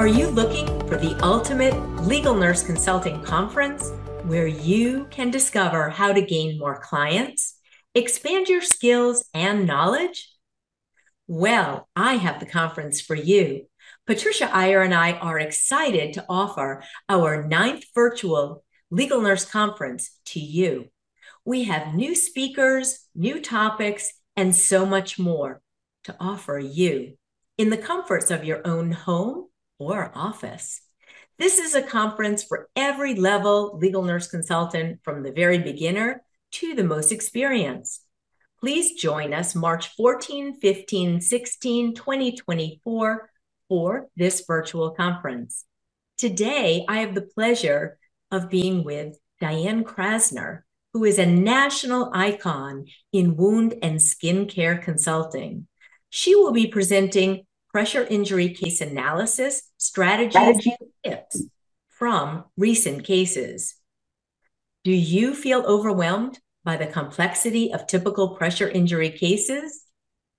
Are 0.00 0.08
you 0.08 0.28
looking 0.28 0.66
for 0.88 0.96
the 0.96 1.14
ultimate 1.22 1.74
legal 2.06 2.34
nurse 2.34 2.62
consulting 2.62 3.22
conference 3.22 3.90
where 4.22 4.46
you 4.46 5.06
can 5.10 5.30
discover 5.30 5.90
how 5.90 6.10
to 6.10 6.22
gain 6.22 6.58
more 6.58 6.80
clients? 6.80 7.58
expand 7.94 8.48
your 8.48 8.62
skills 8.62 9.28
and 9.34 9.66
knowledge? 9.66 10.32
Well, 11.26 11.86
I 11.94 12.14
have 12.14 12.40
the 12.40 12.46
conference 12.46 13.02
for 13.02 13.14
you. 13.14 13.66
Patricia 14.06 14.48
Iyer 14.50 14.80
and 14.80 14.94
I 14.94 15.12
are 15.12 15.38
excited 15.38 16.14
to 16.14 16.24
offer 16.30 16.82
our 17.10 17.46
ninth 17.46 17.84
virtual 17.94 18.64
Legal 18.90 19.20
Nurse 19.20 19.44
Conference 19.44 20.18
to 20.28 20.40
you. 20.40 20.86
We 21.44 21.64
have 21.64 21.94
new 21.94 22.14
speakers, 22.14 23.06
new 23.14 23.38
topics, 23.38 24.14
and 24.34 24.56
so 24.56 24.86
much 24.86 25.18
more 25.18 25.60
to 26.04 26.16
offer 26.18 26.58
you 26.58 27.18
in 27.58 27.68
the 27.68 27.76
comforts 27.76 28.30
of 28.30 28.46
your 28.46 28.66
own 28.66 28.92
home 28.92 29.49
or 29.80 30.12
office. 30.14 30.82
This 31.38 31.58
is 31.58 31.74
a 31.74 31.82
conference 31.82 32.44
for 32.44 32.68
every 32.76 33.14
level 33.14 33.78
legal 33.78 34.02
nurse 34.02 34.28
consultant 34.28 35.00
from 35.02 35.22
the 35.22 35.32
very 35.32 35.58
beginner 35.58 36.22
to 36.52 36.74
the 36.74 36.84
most 36.84 37.10
experienced. 37.10 38.04
Please 38.60 39.00
join 39.00 39.32
us 39.32 39.54
March 39.54 39.88
14, 39.96 40.60
15, 40.60 41.20
16, 41.22 41.94
2024 41.94 43.30
for 43.68 44.08
this 44.16 44.44
virtual 44.46 44.90
conference. 44.90 45.64
Today, 46.18 46.84
I 46.86 46.98
have 46.98 47.14
the 47.14 47.22
pleasure 47.22 47.98
of 48.30 48.50
being 48.50 48.84
with 48.84 49.16
Diane 49.40 49.82
Krasner, 49.82 50.60
who 50.92 51.04
is 51.04 51.18
a 51.18 51.24
national 51.24 52.10
icon 52.12 52.84
in 53.14 53.36
wound 53.36 53.76
and 53.82 54.02
skin 54.02 54.44
care 54.46 54.76
consulting. 54.76 55.66
She 56.10 56.34
will 56.34 56.52
be 56.52 56.66
presenting 56.66 57.46
pressure 57.72 58.04
injury 58.04 58.50
case 58.50 58.82
analysis, 58.82 59.69
strategies, 59.80 60.66
tips 61.02 61.42
from 61.88 62.44
recent 62.56 63.02
cases. 63.02 63.74
Do 64.84 64.92
you 64.92 65.34
feel 65.34 65.62
overwhelmed 65.62 66.38
by 66.64 66.76
the 66.76 66.86
complexity 66.86 67.72
of 67.72 67.86
typical 67.86 68.36
pressure 68.36 68.68
injury 68.68 69.10
cases? 69.10 69.86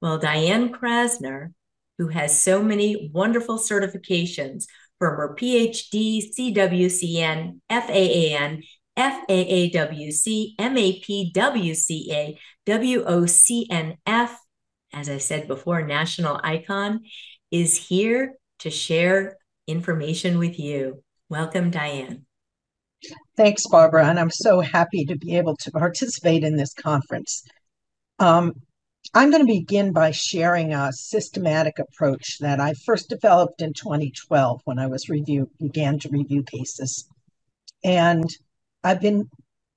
Well, 0.02 0.20
Diane 0.20 0.72
Krasner, 0.72 1.54
who 1.98 2.08
has 2.10 2.40
so 2.40 2.64
many 2.64 3.12
wonderful 3.14 3.58
certifications 3.58 4.66
from 5.00 5.16
her 5.16 5.36
PhD, 5.36 6.22
CWCN, 6.38 7.60
FAAN, 7.70 8.62
FAAWC, 8.98 10.56
MAPWCA, 10.60 12.38
WOCNF, 12.68 14.36
as 14.94 15.10
I 15.10 15.18
said 15.18 15.48
before, 15.48 15.82
national 15.82 16.40
icon, 16.44 17.02
is 17.50 17.76
here 17.76 18.36
to 18.62 18.70
share 18.70 19.38
information 19.68 20.38
with 20.38 20.60
you. 20.60 21.04
Welcome, 21.30 21.72
Diane. 21.72 22.26
Thanks, 23.36 23.66
Barbara. 23.68 24.08
And 24.08 24.20
I'm 24.20 24.30
so 24.30 24.60
happy 24.60 25.06
to 25.06 25.18
be 25.18 25.38
able 25.38 25.56
to 25.58 25.72
participate 25.72 26.44
in 26.44 26.56
this 26.56 26.74
conference. 26.74 27.44
Um, 28.20 28.54
I'm 29.16 29.32
going 29.32 29.46
to 29.46 29.52
begin 29.52 29.94
by 29.94 30.12
sharing 30.12 30.74
a 30.74 30.94
systematic 30.94 31.80
approach 31.80 32.38
that 32.40 32.60
I 32.60 32.74
first 32.86 33.10
developed 33.10 33.62
in 33.62 33.74
2012 33.74 34.62
when 34.66 34.78
I 34.78 34.86
was 34.88 35.10
review 35.10 35.50
began 35.60 35.98
to 36.00 36.10
review 36.10 36.44
cases. 36.44 37.08
And 37.84 38.30
I've 38.84 39.02
been 39.02 39.28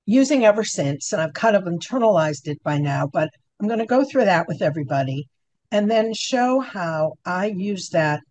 using 0.05 0.45
ever 0.45 0.63
since, 0.63 1.11
and 1.11 1.21
I've 1.21 1.33
kind 1.33 1.55
of 1.55 1.63
internalized 1.63 2.47
it 2.47 2.61
by 2.61 2.77
now, 2.77 3.07
but 3.07 3.29
I'm 3.59 3.67
going 3.67 3.79
to 3.79 3.87
go 3.87 4.05
through 4.05 4.25
that 4.25 4.47
with 4.47 4.61
everybody 4.61 5.27
and 5.71 5.89
then 5.89 6.13
show 6.13 6.59
how 6.59 7.13
I 7.25 7.47
use 7.47 7.89
that 7.89 8.21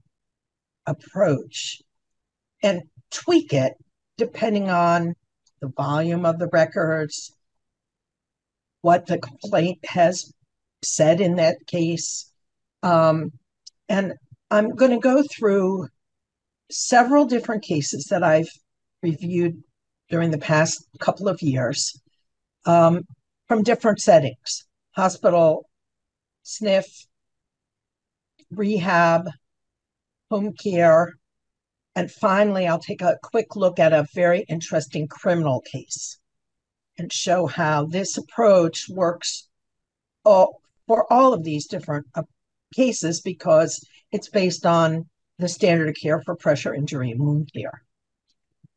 approach 0.86 1.82
and 2.62 2.82
tweak 3.10 3.52
it 3.52 3.74
depending 4.16 4.70
on 4.70 5.14
the 5.60 5.68
volume 5.68 6.24
of 6.24 6.38
the 6.38 6.48
records, 6.52 7.32
what 8.82 9.06
the 9.06 9.18
complaint 9.18 9.78
has 9.84 10.32
said 10.82 11.20
in 11.20 11.36
that 11.36 11.66
case. 11.66 12.30
Um, 12.82 13.32
and 13.88 14.14
I'm 14.50 14.70
going 14.70 14.90
to 14.90 14.98
go 14.98 15.22
through 15.22 15.88
several 16.70 17.24
different 17.24 17.62
cases 17.62 18.06
that 18.10 18.22
I've 18.22 18.50
reviewed 19.02 19.62
during 20.10 20.30
the 20.30 20.38
past 20.38 20.86
couple 20.98 21.28
of 21.28 21.42
years 21.42 21.98
um, 22.66 23.02
from 23.48 23.62
different 23.62 24.00
settings 24.00 24.66
hospital, 24.94 25.68
SNF, 26.44 26.84
rehab, 28.50 29.28
home 30.34 30.52
care, 30.52 31.14
and 31.94 32.10
finally, 32.10 32.66
I'll 32.66 32.80
take 32.80 33.02
a 33.02 33.18
quick 33.22 33.54
look 33.54 33.78
at 33.78 33.92
a 33.92 34.08
very 34.14 34.44
interesting 34.48 35.06
criminal 35.06 35.60
case 35.60 36.18
and 36.98 37.12
show 37.12 37.46
how 37.46 37.86
this 37.86 38.18
approach 38.18 38.86
works 38.88 39.48
all, 40.24 40.60
for 40.88 41.12
all 41.12 41.32
of 41.32 41.44
these 41.44 41.68
different 41.68 42.06
uh, 42.16 42.22
cases 42.74 43.20
because 43.20 43.80
it's 44.10 44.28
based 44.28 44.66
on 44.66 45.08
the 45.38 45.46
standard 45.46 45.88
of 45.88 45.94
care 45.94 46.20
for 46.20 46.34
pressure 46.34 46.74
injury 46.74 47.12
and 47.12 47.20
wound 47.20 47.48
care. 47.54 47.82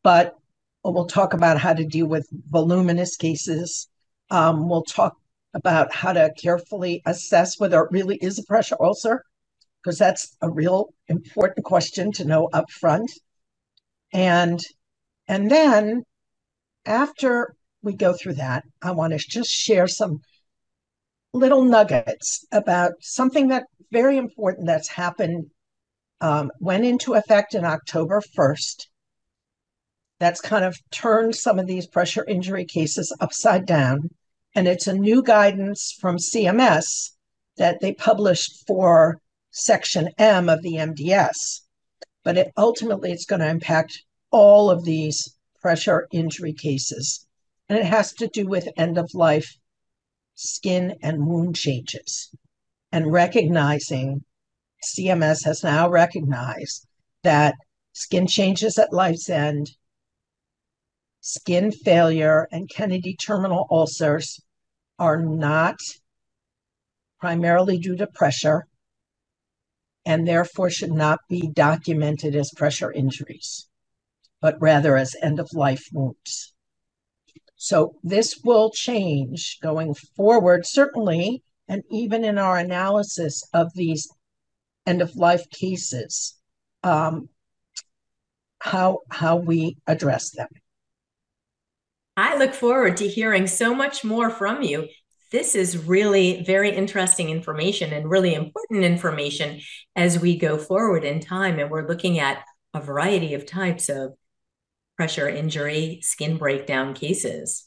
But 0.03 0.35
we'll 0.83 1.07
talk 1.07 1.33
about 1.33 1.57
how 1.57 1.73
to 1.73 1.85
deal 1.85 2.05
with 2.05 2.29
voluminous 2.51 3.15
cases. 3.15 3.87
Um, 4.29 4.69
we'll 4.69 4.83
talk 4.83 5.17
about 5.55 5.91
how 5.91 6.13
to 6.13 6.31
carefully 6.39 7.01
assess 7.07 7.59
whether 7.59 7.81
it 7.81 7.91
really 7.91 8.17
is 8.17 8.37
a 8.37 8.43
pressure 8.43 8.77
ulcer 8.79 9.23
because 9.87 9.97
that's 9.97 10.35
a 10.41 10.49
real 10.49 10.93
important 11.07 11.65
question 11.65 12.11
to 12.11 12.25
know 12.25 12.49
up 12.51 12.69
front. 12.69 13.09
And 14.11 14.59
and 15.29 15.49
then 15.49 16.03
after 16.85 17.55
we 17.81 17.93
go 17.93 18.11
through 18.11 18.33
that, 18.33 18.65
I 18.81 18.91
want 18.91 19.13
to 19.13 19.17
just 19.17 19.49
share 19.49 19.87
some 19.87 20.19
little 21.31 21.63
nuggets 21.63 22.45
about 22.51 22.95
something 22.99 23.47
that 23.47 23.63
very 23.89 24.17
important 24.17 24.67
that's 24.67 24.89
happened 24.89 25.51
um, 26.19 26.51
went 26.59 26.83
into 26.83 27.13
effect 27.13 27.55
in 27.55 27.63
October 27.63 28.21
1st. 28.37 28.87
That's 30.19 30.41
kind 30.41 30.65
of 30.65 30.75
turned 30.91 31.33
some 31.33 31.59
of 31.59 31.67
these 31.67 31.87
pressure 31.87 32.25
injury 32.25 32.65
cases 32.65 33.15
upside 33.21 33.65
down. 33.65 34.09
And 34.53 34.67
it's 34.67 34.87
a 34.87 34.93
new 34.93 35.23
guidance 35.23 35.95
from 36.01 36.17
CMS 36.17 37.11
that 37.55 37.79
they 37.79 37.93
published 37.93 38.67
for 38.67 39.21
Section 39.59 40.09
M 40.17 40.49
of 40.49 40.61
the 40.61 40.73
MDS, 40.73 41.61
but 42.23 42.37
it 42.37 42.51
ultimately 42.55 43.11
it's 43.11 43.25
going 43.25 43.41
to 43.41 43.49
impact 43.49 44.03
all 44.29 44.69
of 44.69 44.85
these 44.85 45.35
pressure 45.59 46.07
injury 46.11 46.53
cases. 46.53 47.25
And 47.67 47.77
it 47.77 47.85
has 47.85 48.13
to 48.13 48.27
do 48.27 48.47
with 48.47 48.69
end 48.77 48.97
of 48.97 49.09
life 49.13 49.57
skin 50.35 50.95
and 51.01 51.25
wound 51.25 51.55
changes 51.55 52.29
and 52.91 53.11
recognizing 53.11 54.23
CMS 54.85 55.43
has 55.45 55.63
now 55.63 55.89
recognized 55.89 56.85
that 57.23 57.55
skin 57.93 58.27
changes 58.27 58.77
at 58.77 58.93
life's 58.93 59.29
end, 59.29 59.71
skin 61.19 61.71
failure, 61.71 62.47
and 62.51 62.69
Kennedy 62.69 63.15
terminal 63.15 63.67
ulcers 63.71 64.39
are 64.99 65.17
not 65.17 65.77
primarily 67.19 67.79
due 67.79 67.95
to 67.97 68.05
pressure 68.05 68.67
and 70.07 70.25
therefore 70.25 70.69
should 70.69 70.93
not 70.93 71.19
be 71.27 71.49
documented 71.49 72.33
as 72.33 72.49
pressure 72.55 72.93
injuries, 72.93 73.67
but 74.39 74.55
rather 74.61 74.95
as 74.95 75.17
end 75.21 75.37
of 75.37 75.49
life 75.53 75.85
wounds. 75.91 76.53
So 77.57 77.95
this 78.03 78.39
will 78.41 78.71
change 78.71 79.59
going 79.61 79.93
forward, 80.15 80.65
certainly, 80.65 81.43
and 81.67 81.83
even 81.91 82.23
in 82.23 82.37
our 82.37 82.57
analysis 82.57 83.43
of 83.53 83.73
these 83.75 84.07
end 84.85 85.01
of 85.01 85.17
life 85.17 85.49
cases, 85.49 86.37
um, 86.83 87.27
how 88.59 88.99
how 89.09 89.35
we 89.35 89.75
address 89.87 90.31
them. 90.31 90.47
I 92.15 92.37
look 92.37 92.53
forward 92.53 92.95
to 92.97 93.09
hearing 93.09 93.45
so 93.45 93.75
much 93.75 94.05
more 94.05 94.29
from 94.29 94.61
you 94.61 94.87
this 95.31 95.55
is 95.55 95.85
really 95.85 96.43
very 96.43 96.69
interesting 96.69 97.29
information 97.29 97.91
and 97.93 98.09
really 98.09 98.33
important 98.33 98.83
information 98.83 99.59
as 99.95 100.19
we 100.19 100.37
go 100.37 100.57
forward 100.57 101.03
in 101.03 101.19
time. 101.19 101.59
And 101.59 101.69
we're 101.69 101.87
looking 101.87 102.19
at 102.19 102.43
a 102.73 102.81
variety 102.81 103.33
of 103.33 103.45
types 103.45 103.89
of 103.89 104.13
pressure 104.95 105.27
injury, 105.27 105.99
skin 106.01 106.37
breakdown 106.37 106.93
cases. 106.93 107.65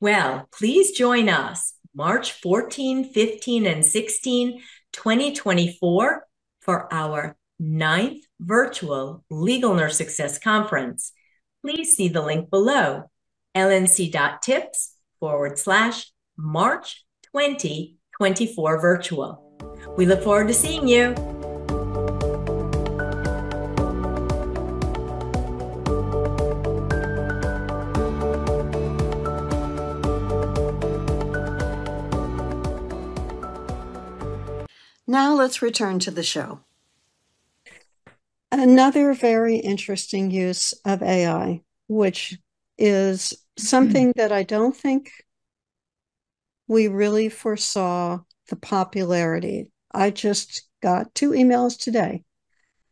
Well, 0.00 0.48
please 0.52 0.92
join 0.92 1.28
us 1.28 1.74
March 1.94 2.32
14, 2.32 3.12
15, 3.12 3.66
and 3.66 3.84
16, 3.84 4.60
2024 4.92 6.26
for 6.60 6.92
our 6.92 7.36
ninth 7.58 8.24
virtual 8.40 9.24
Legal 9.30 9.74
Nurse 9.74 9.96
Success 9.96 10.38
Conference. 10.38 11.12
Please 11.62 11.96
see 11.96 12.08
the 12.08 12.22
link 12.22 12.50
below, 12.50 13.10
lnc.tips 13.56 14.93
forward 15.24 15.58
slash 15.58 16.12
March 16.36 17.06
2024 17.32 18.78
virtual. 18.78 19.40
We 19.96 20.04
look 20.04 20.22
forward 20.22 20.48
to 20.48 20.52
seeing 20.52 20.86
you. 20.86 21.14
Now 35.06 35.32
let's 35.32 35.62
return 35.62 36.00
to 36.00 36.10
the 36.10 36.22
show. 36.22 36.60
Another 38.52 39.14
very 39.14 39.56
interesting 39.56 40.30
use 40.30 40.74
of 40.84 41.02
AI, 41.02 41.62
which 41.88 42.36
is 42.76 43.43
something 43.56 44.10
mm. 44.10 44.14
that 44.16 44.32
I 44.32 44.42
don't 44.42 44.76
think 44.76 45.10
we 46.66 46.88
really 46.88 47.28
foresaw 47.28 48.20
the 48.48 48.56
popularity. 48.56 49.70
I 49.92 50.10
just 50.10 50.68
got 50.82 51.14
two 51.14 51.30
emails 51.30 51.78
today 51.78 52.24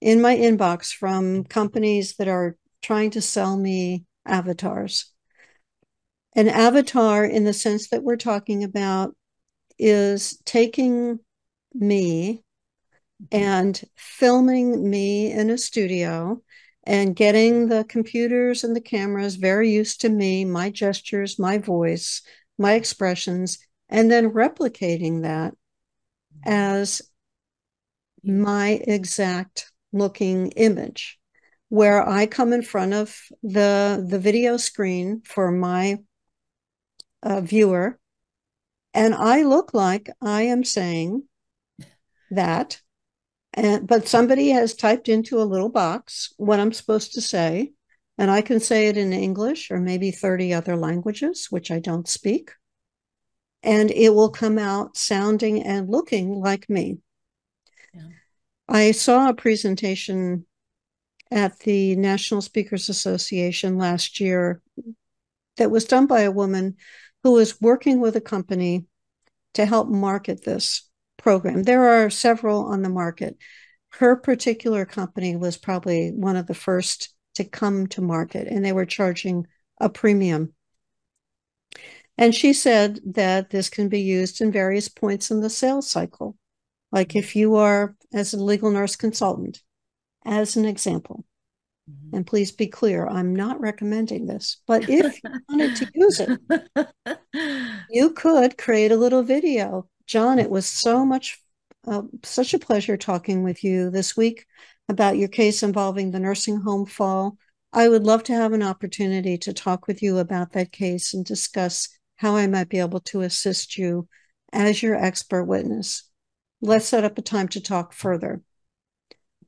in 0.00 0.20
my 0.20 0.36
inbox 0.36 0.92
from 0.92 1.44
companies 1.44 2.16
that 2.16 2.28
are 2.28 2.56
trying 2.82 3.10
to 3.10 3.20
sell 3.20 3.56
me 3.56 4.04
avatars. 4.26 5.12
An 6.34 6.48
avatar, 6.48 7.24
in 7.24 7.44
the 7.44 7.52
sense 7.52 7.90
that 7.90 8.02
we're 8.02 8.16
talking 8.16 8.64
about, 8.64 9.14
is 9.78 10.40
taking 10.44 11.18
me 11.74 12.42
mm-hmm. 13.22 13.36
and 13.36 13.82
filming 13.96 14.88
me 14.88 15.30
in 15.30 15.50
a 15.50 15.58
studio 15.58 16.42
and 16.84 17.16
getting 17.16 17.68
the 17.68 17.84
computers 17.84 18.64
and 18.64 18.74
the 18.74 18.80
cameras 18.80 19.36
very 19.36 19.70
used 19.70 20.00
to 20.00 20.08
me, 20.08 20.44
my 20.44 20.70
gestures, 20.70 21.38
my 21.38 21.58
voice, 21.58 22.22
my 22.58 22.74
expressions, 22.74 23.58
and 23.88 24.10
then 24.10 24.30
replicating 24.32 25.22
that 25.22 25.54
as 26.44 27.02
my 28.24 28.80
exact 28.86 29.70
looking 29.92 30.48
image 30.52 31.18
where 31.68 32.06
I 32.06 32.26
come 32.26 32.52
in 32.52 32.62
front 32.62 32.92
of 32.92 33.18
the 33.42 34.04
the 34.06 34.18
video 34.18 34.56
screen 34.56 35.22
for 35.24 35.50
my 35.50 35.98
uh, 37.22 37.40
viewer 37.40 37.98
and 38.94 39.14
I 39.14 39.42
look 39.42 39.72
like 39.72 40.10
I 40.20 40.42
am 40.42 40.64
saying 40.64 41.24
that 42.30 42.80
and 43.54 43.86
but 43.86 44.08
somebody 44.08 44.50
has 44.50 44.74
typed 44.74 45.08
into 45.08 45.40
a 45.40 45.44
little 45.44 45.68
box 45.68 46.32
what 46.36 46.60
I'm 46.60 46.72
supposed 46.72 47.12
to 47.14 47.20
say 47.20 47.72
and 48.18 48.30
I 48.30 48.40
can 48.40 48.60
say 48.60 48.88
it 48.88 48.96
in 48.96 49.12
English 49.12 49.70
or 49.70 49.78
maybe 49.78 50.10
30 50.10 50.54
other 50.54 50.76
languages 50.76 51.48
which 51.50 51.70
I 51.70 51.78
don't 51.78 52.08
speak 52.08 52.52
and 53.62 53.90
it 53.90 54.10
will 54.10 54.30
come 54.30 54.58
out 54.58 54.96
sounding 54.96 55.62
and 55.62 55.88
looking 55.88 56.34
like 56.34 56.68
me. 56.68 56.98
Yeah. 57.94 58.08
I 58.68 58.90
saw 58.90 59.28
a 59.28 59.34
presentation 59.34 60.46
at 61.30 61.58
the 61.60 61.96
National 61.96 62.42
Speakers 62.42 62.88
Association 62.88 63.78
last 63.78 64.20
year 64.20 64.60
that 65.56 65.70
was 65.70 65.84
done 65.84 66.06
by 66.06 66.22
a 66.22 66.30
woman 66.30 66.76
who 67.22 67.32
was 67.32 67.60
working 67.60 68.00
with 68.00 68.16
a 68.16 68.20
company 68.20 68.86
to 69.54 69.64
help 69.64 69.88
market 69.88 70.44
this 70.44 70.88
program. 71.22 71.62
There 71.62 71.88
are 71.88 72.10
several 72.10 72.66
on 72.66 72.82
the 72.82 72.88
market. 72.88 73.38
Her 73.90 74.16
particular 74.16 74.84
company 74.84 75.36
was 75.36 75.56
probably 75.56 76.10
one 76.10 76.36
of 76.36 76.46
the 76.46 76.54
first 76.54 77.14
to 77.34 77.44
come 77.44 77.86
to 77.88 78.02
market, 78.02 78.48
and 78.48 78.64
they 78.64 78.72
were 78.72 78.86
charging 78.86 79.46
a 79.80 79.88
premium. 79.88 80.52
And 82.18 82.34
she 82.34 82.52
said 82.52 83.00
that 83.06 83.50
this 83.50 83.70
can 83.70 83.88
be 83.88 84.00
used 84.00 84.40
in 84.40 84.52
various 84.52 84.88
points 84.88 85.30
in 85.30 85.40
the 85.40 85.50
sales 85.50 85.88
cycle. 85.88 86.36
Like 86.90 87.16
if 87.16 87.34
you 87.34 87.56
are, 87.56 87.96
as 88.12 88.34
a 88.34 88.42
legal 88.42 88.70
nurse 88.70 88.96
consultant, 88.96 89.62
as 90.24 90.56
an 90.56 90.66
example, 90.66 91.24
mm-hmm. 91.90 92.16
and 92.16 92.26
please 92.26 92.52
be 92.52 92.66
clear, 92.66 93.06
I'm 93.06 93.34
not 93.34 93.60
recommending 93.60 94.26
this, 94.26 94.58
but 94.66 94.88
if 94.90 95.18
you 95.24 95.30
wanted 95.48 95.76
to 95.76 95.90
use 95.94 96.20
it, 96.20 97.18
you 97.90 98.10
could 98.10 98.58
create 98.58 98.92
a 98.92 98.96
little 98.96 99.22
video. 99.22 99.88
John, 100.12 100.38
it 100.38 100.50
was 100.50 100.66
so 100.66 101.06
much, 101.06 101.40
uh, 101.86 102.02
such 102.22 102.52
a 102.52 102.58
pleasure 102.58 102.98
talking 102.98 103.42
with 103.42 103.64
you 103.64 103.88
this 103.88 104.14
week 104.14 104.44
about 104.86 105.16
your 105.16 105.28
case 105.28 105.62
involving 105.62 106.10
the 106.10 106.20
nursing 106.20 106.60
home 106.60 106.84
fall. 106.84 107.38
I 107.72 107.88
would 107.88 108.02
love 108.02 108.22
to 108.24 108.34
have 108.34 108.52
an 108.52 108.62
opportunity 108.62 109.38
to 109.38 109.54
talk 109.54 109.86
with 109.86 110.02
you 110.02 110.18
about 110.18 110.52
that 110.52 110.70
case 110.70 111.14
and 111.14 111.24
discuss 111.24 111.88
how 112.16 112.36
I 112.36 112.46
might 112.46 112.68
be 112.68 112.78
able 112.78 113.00
to 113.00 113.22
assist 113.22 113.78
you 113.78 114.06
as 114.52 114.82
your 114.82 115.02
expert 115.02 115.44
witness. 115.44 116.02
Let's 116.60 116.84
set 116.84 117.04
up 117.04 117.16
a 117.16 117.22
time 117.22 117.48
to 117.48 117.62
talk 117.62 117.94
further. 117.94 118.42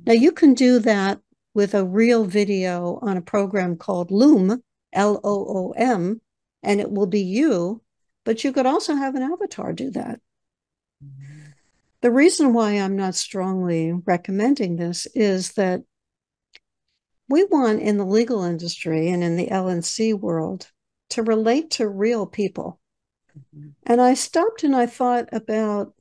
Now, 0.07 0.15
you 0.15 0.33
can 0.33 0.55
do 0.55 0.79
that 0.79 1.21
with 1.53 1.75
a 1.75 1.85
real 1.85 2.25
video 2.25 2.99
on 3.03 3.19
a 3.19 3.21
program 3.21 3.77
called 3.77 4.11
Loom, 4.11 4.63
L 4.95 5.21
O 5.23 5.47
O 5.47 5.75
M, 5.77 6.23
and 6.63 6.81
it 6.81 6.91
will 6.91 7.05
be 7.07 7.21
you, 7.21 7.83
but 8.25 8.45
you 8.45 8.51
could 8.51 8.65
also 8.65 8.95
have 8.95 9.15
an 9.15 9.23
avatar 9.23 9.75
do 9.75 9.91
that. 9.91 10.21
The 12.01 12.11
reason 12.11 12.53
why 12.53 12.73
I'm 12.73 12.97
not 12.97 13.15
strongly 13.15 13.93
recommending 13.93 14.77
this 14.77 15.07
is 15.15 15.53
that 15.53 15.83
we 17.29 17.45
want 17.45 17.81
in 17.81 17.97
the 17.97 18.05
legal 18.05 18.43
industry 18.43 19.09
and 19.09 19.25
in 19.25 19.37
the 19.37 19.47
LNC 19.47 20.19
world 20.19 20.71
to 21.11 21.23
relate 21.23 21.71
to 21.73 21.89
real 21.89 22.27
people. 22.27 22.79
Mm-hmm. 23.37 23.69
And 23.85 24.01
I 24.01 24.15
stopped 24.15 24.65
and 24.65 24.77
I 24.77 24.87
thought 24.87 25.29
about 25.33 25.95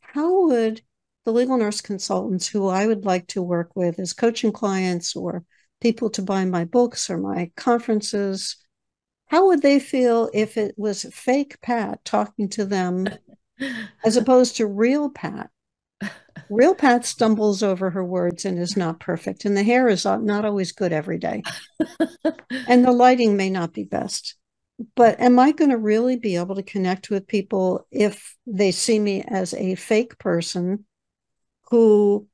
how 0.00 0.46
would 0.46 0.82
the 1.24 1.32
legal 1.32 1.56
nurse 1.56 1.80
consultants 1.80 2.46
who 2.46 2.68
I 2.68 2.86
would 2.86 3.04
like 3.04 3.26
to 3.28 3.42
work 3.42 3.74
with 3.74 3.98
as 3.98 4.12
coaching 4.12 4.52
clients 4.52 5.16
or 5.16 5.44
people 5.80 6.10
to 6.10 6.22
buy 6.22 6.44
my 6.44 6.64
books 6.64 7.10
or 7.10 7.18
my 7.18 7.50
conferences, 7.56 8.56
how 9.26 9.46
would 9.46 9.62
they 9.62 9.78
feel 9.78 10.30
if 10.32 10.56
it 10.56 10.74
was 10.76 11.06
fake 11.12 11.60
Pat 11.60 12.04
talking 12.04 12.48
to 12.50 12.64
them 12.64 13.06
as 14.04 14.16
opposed 14.16 14.56
to 14.56 14.66
real 14.66 15.10
Pat? 15.10 15.50
Real 16.48 16.74
Pat 16.74 17.04
stumbles 17.04 17.62
over 17.62 17.90
her 17.90 18.04
words 18.04 18.44
and 18.44 18.58
is 18.58 18.76
not 18.76 18.98
perfect, 18.98 19.44
and 19.44 19.56
the 19.56 19.62
hair 19.62 19.88
is 19.88 20.04
not 20.04 20.44
always 20.44 20.72
good 20.72 20.92
every 20.92 21.18
day. 21.18 21.42
and 22.66 22.84
the 22.84 22.92
lighting 22.92 23.36
may 23.36 23.50
not 23.50 23.72
be 23.72 23.84
best. 23.84 24.34
But 24.96 25.20
am 25.20 25.38
I 25.38 25.52
going 25.52 25.70
to 25.70 25.76
really 25.76 26.16
be 26.16 26.36
able 26.36 26.56
to 26.56 26.62
connect 26.62 27.10
with 27.10 27.26
people 27.26 27.86
if 27.90 28.36
they 28.46 28.72
see 28.72 28.98
me 28.98 29.22
as 29.28 29.54
a 29.54 29.74
fake 29.74 30.18
person 30.18 30.86
who 31.70 32.26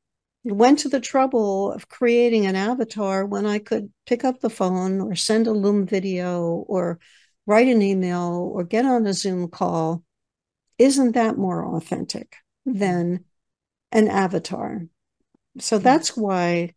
went 0.45 0.79
to 0.81 0.89
the 0.89 1.01
trouble 1.01 1.73
of 1.73 1.89
creating 1.89 2.47
an 2.47 2.55
avatar 2.55 3.27
when 3.27 3.45
I 3.47 3.59
could 3.59 3.93
pick 4.07 4.25
up 4.25 4.41
the 4.41 4.51
phone 4.51 5.01
or 5.01 5.17
send 5.17 5.47
a 5.47 5.53
Loom 5.53 5.87
video 5.87 6.65
or 6.69 7.01
write 7.47 7.69
an 7.69 7.83
email 7.83 8.51
or 8.55 8.65
get 8.65 8.87
on 8.87 9.07
a 9.07 9.13
Zoom 9.13 9.49
call? 9.49 10.05
Isn't 10.79 11.13
that 11.13 11.39
more 11.39 11.77
authentic 11.77 12.37
than 12.67 13.25
an 13.93 14.09
avatar. 14.09 14.83
So 15.59 15.79
that's 15.79 16.17
why 16.17 16.75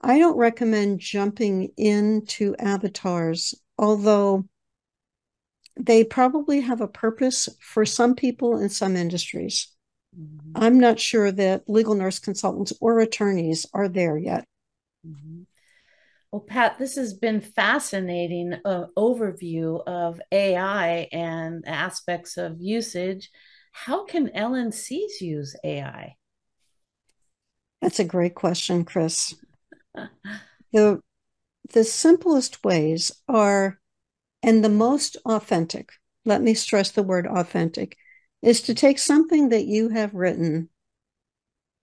I 0.00 0.18
don't 0.18 0.36
recommend 0.36 1.00
jumping 1.00 1.70
into 1.76 2.54
avatars, 2.58 3.54
although 3.78 4.44
they 5.78 6.04
probably 6.04 6.60
have 6.60 6.80
a 6.80 6.88
purpose 6.88 7.48
for 7.60 7.86
some 7.86 8.14
people 8.14 8.58
in 8.58 8.68
some 8.68 8.96
industries. 8.96 9.68
Mm-hmm. 10.18 10.52
I'm 10.54 10.80
not 10.80 10.98
sure 10.98 11.30
that 11.32 11.68
legal 11.68 11.94
nurse 11.94 12.18
consultants 12.18 12.72
or 12.80 13.00
attorneys 13.00 13.64
are 13.72 13.88
there 13.88 14.18
yet. 14.18 14.44
Mm-hmm. 15.06 15.39
Well, 16.32 16.42
Pat, 16.42 16.78
this 16.78 16.94
has 16.94 17.12
been 17.12 17.40
fascinating 17.40 18.54
uh, 18.64 18.86
overview 18.96 19.82
of 19.84 20.20
AI 20.30 21.08
and 21.10 21.66
aspects 21.66 22.36
of 22.36 22.60
usage. 22.60 23.30
How 23.72 24.04
can 24.04 24.28
LNCs 24.28 25.20
use 25.20 25.56
AI? 25.64 26.14
That's 27.82 27.98
a 27.98 28.04
great 28.04 28.36
question, 28.36 28.84
Kris. 28.84 29.34
the 30.72 31.00
the 31.72 31.84
simplest 31.84 32.62
ways 32.62 33.10
are 33.28 33.80
and 34.42 34.64
the 34.64 34.68
most 34.68 35.16
authentic, 35.24 35.90
let 36.24 36.42
me 36.42 36.54
stress 36.54 36.90
the 36.92 37.02
word 37.02 37.26
authentic, 37.26 37.96
is 38.40 38.62
to 38.62 38.74
take 38.74 38.98
something 38.98 39.48
that 39.48 39.66
you 39.66 39.88
have 39.88 40.14
written 40.14 40.68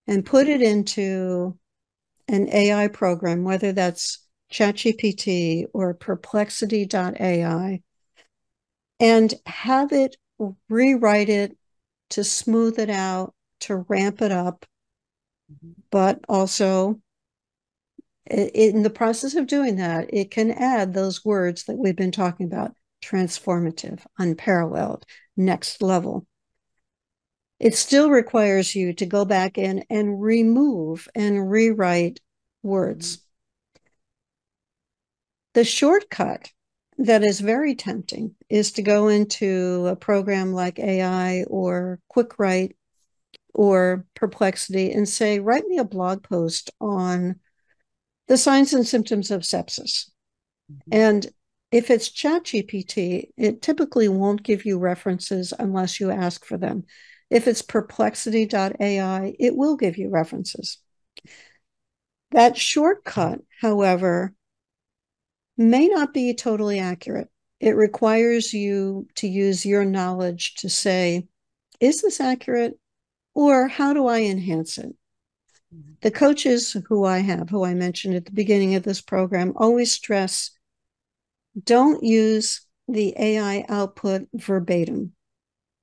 and 0.08 0.26
put 0.26 0.48
it 0.48 0.62
into 0.62 1.58
an 2.28 2.50
AI 2.52 2.88
program, 2.88 3.44
whether 3.44 3.72
that's 3.72 4.27
ChatGPT 4.52 5.66
or 5.74 5.94
perplexity.ai, 5.94 7.82
and 9.00 9.34
have 9.46 9.92
it 9.92 10.16
rewrite 10.70 11.30
it 11.30 11.58
to 12.12 12.24
smooth 12.24 12.80
it 12.80 12.90
out, 12.90 13.34
to 13.62 13.78
ramp 13.90 14.22
it 14.22 14.32
up, 14.32 14.66
mm-hmm. 15.52 15.72
but 15.92 16.20
also 16.30 17.00
in 18.30 18.84
the 18.84 18.90
process 18.90 19.36
of 19.36 19.48
doing 19.48 19.78
that, 19.78 20.14
it 20.14 20.32
can 20.32 20.52
add 20.52 20.94
those 20.94 21.24
words 21.24 21.64
that 21.66 21.78
we've 21.78 21.96
been 21.96 22.12
talking 22.12 22.46
about 22.46 22.76
transformative, 23.04 24.06
unparalleled, 24.18 25.06
next 25.36 25.82
level. 25.82 26.26
It 27.60 27.76
still 27.76 28.10
requires 28.10 28.76
you 28.76 28.94
to 28.94 29.06
go 29.06 29.26
back 29.26 29.58
in 29.58 29.84
and 29.90 30.22
remove 30.22 31.08
and 31.16 31.50
rewrite 31.50 32.20
words. 32.64 33.18
Mm-hmm. 33.18 33.27
The 35.58 35.64
shortcut 35.64 36.52
that 37.00 37.24
is 37.24 37.40
very 37.40 37.74
tempting 37.74 38.36
is 38.48 38.74
to 38.74 38.84
go 38.84 39.08
into 39.08 39.88
a 39.88 39.96
program 39.96 40.54
like 40.54 40.78
AI 40.78 41.46
or 41.48 42.00
QuickWrite 42.16 42.76
or 43.56 44.06
perplexity 44.14 44.92
and 44.92 45.10
say, 45.10 45.40
write 45.40 45.66
me 45.66 45.80
a 45.80 45.84
blog 45.84 46.22
post 46.22 46.70
on 46.80 47.40
the 48.28 48.38
signs 48.38 48.72
and 48.72 48.86
symptoms 48.86 49.32
of 49.32 49.42
sepsis. 49.42 50.12
Mm-hmm. 50.72 50.92
And 50.92 51.28
if 51.72 51.90
it's 51.90 52.12
ChatGPT, 52.12 53.30
it 53.36 53.64
typically 53.64 54.10
won't 54.10 54.44
give 54.44 54.64
you 54.64 54.78
references 54.78 55.56
unless 55.58 56.00
you 56.00 56.12
ask 56.12 56.46
for 56.46 56.60
them. 56.60 56.84
If 57.32 57.48
it's 57.48 57.64
perplexity.ai, 57.64 59.36
it 59.40 59.56
will 59.56 59.76
give 59.76 59.98
you 59.98 60.12
references. 60.12 60.78
That 62.30 62.58
shortcut, 62.58 63.40
however, 63.60 64.36
may 65.58 65.88
not 65.88 66.14
be 66.14 66.34
totally 66.34 66.80
accurate. 66.80 67.30
It 67.60 67.76
requires 67.76 68.54
you 68.54 69.08
to 69.16 69.28
use 69.28 69.66
your 69.66 69.84
knowledge 69.84 70.56
to 70.56 70.70
say, 70.70 71.28
is 71.80 72.02
this 72.02 72.20
accurate? 72.20 72.80
Or 73.34 73.68
how 73.68 73.94
do 73.94 74.08
I 74.08 74.22
enhance 74.22 74.78
it? 74.78 74.96
The 76.02 76.12
coaches 76.12 76.76
who 76.88 77.06
I 77.06 77.20
have, 77.20 77.50
who 77.50 77.66
I 77.66 77.74
mentioned 77.74 78.16
at 78.16 78.26
the 78.26 78.32
beginning 78.32 78.76
of 78.76 78.84
this 78.84 79.02
program, 79.02 79.54
always 79.56 79.92
stress 79.92 80.52
don't 81.64 82.04
use 82.04 82.62
the 82.88 83.14
AI 83.18 83.66
output 83.68 84.28
verbatim. 84.34 85.14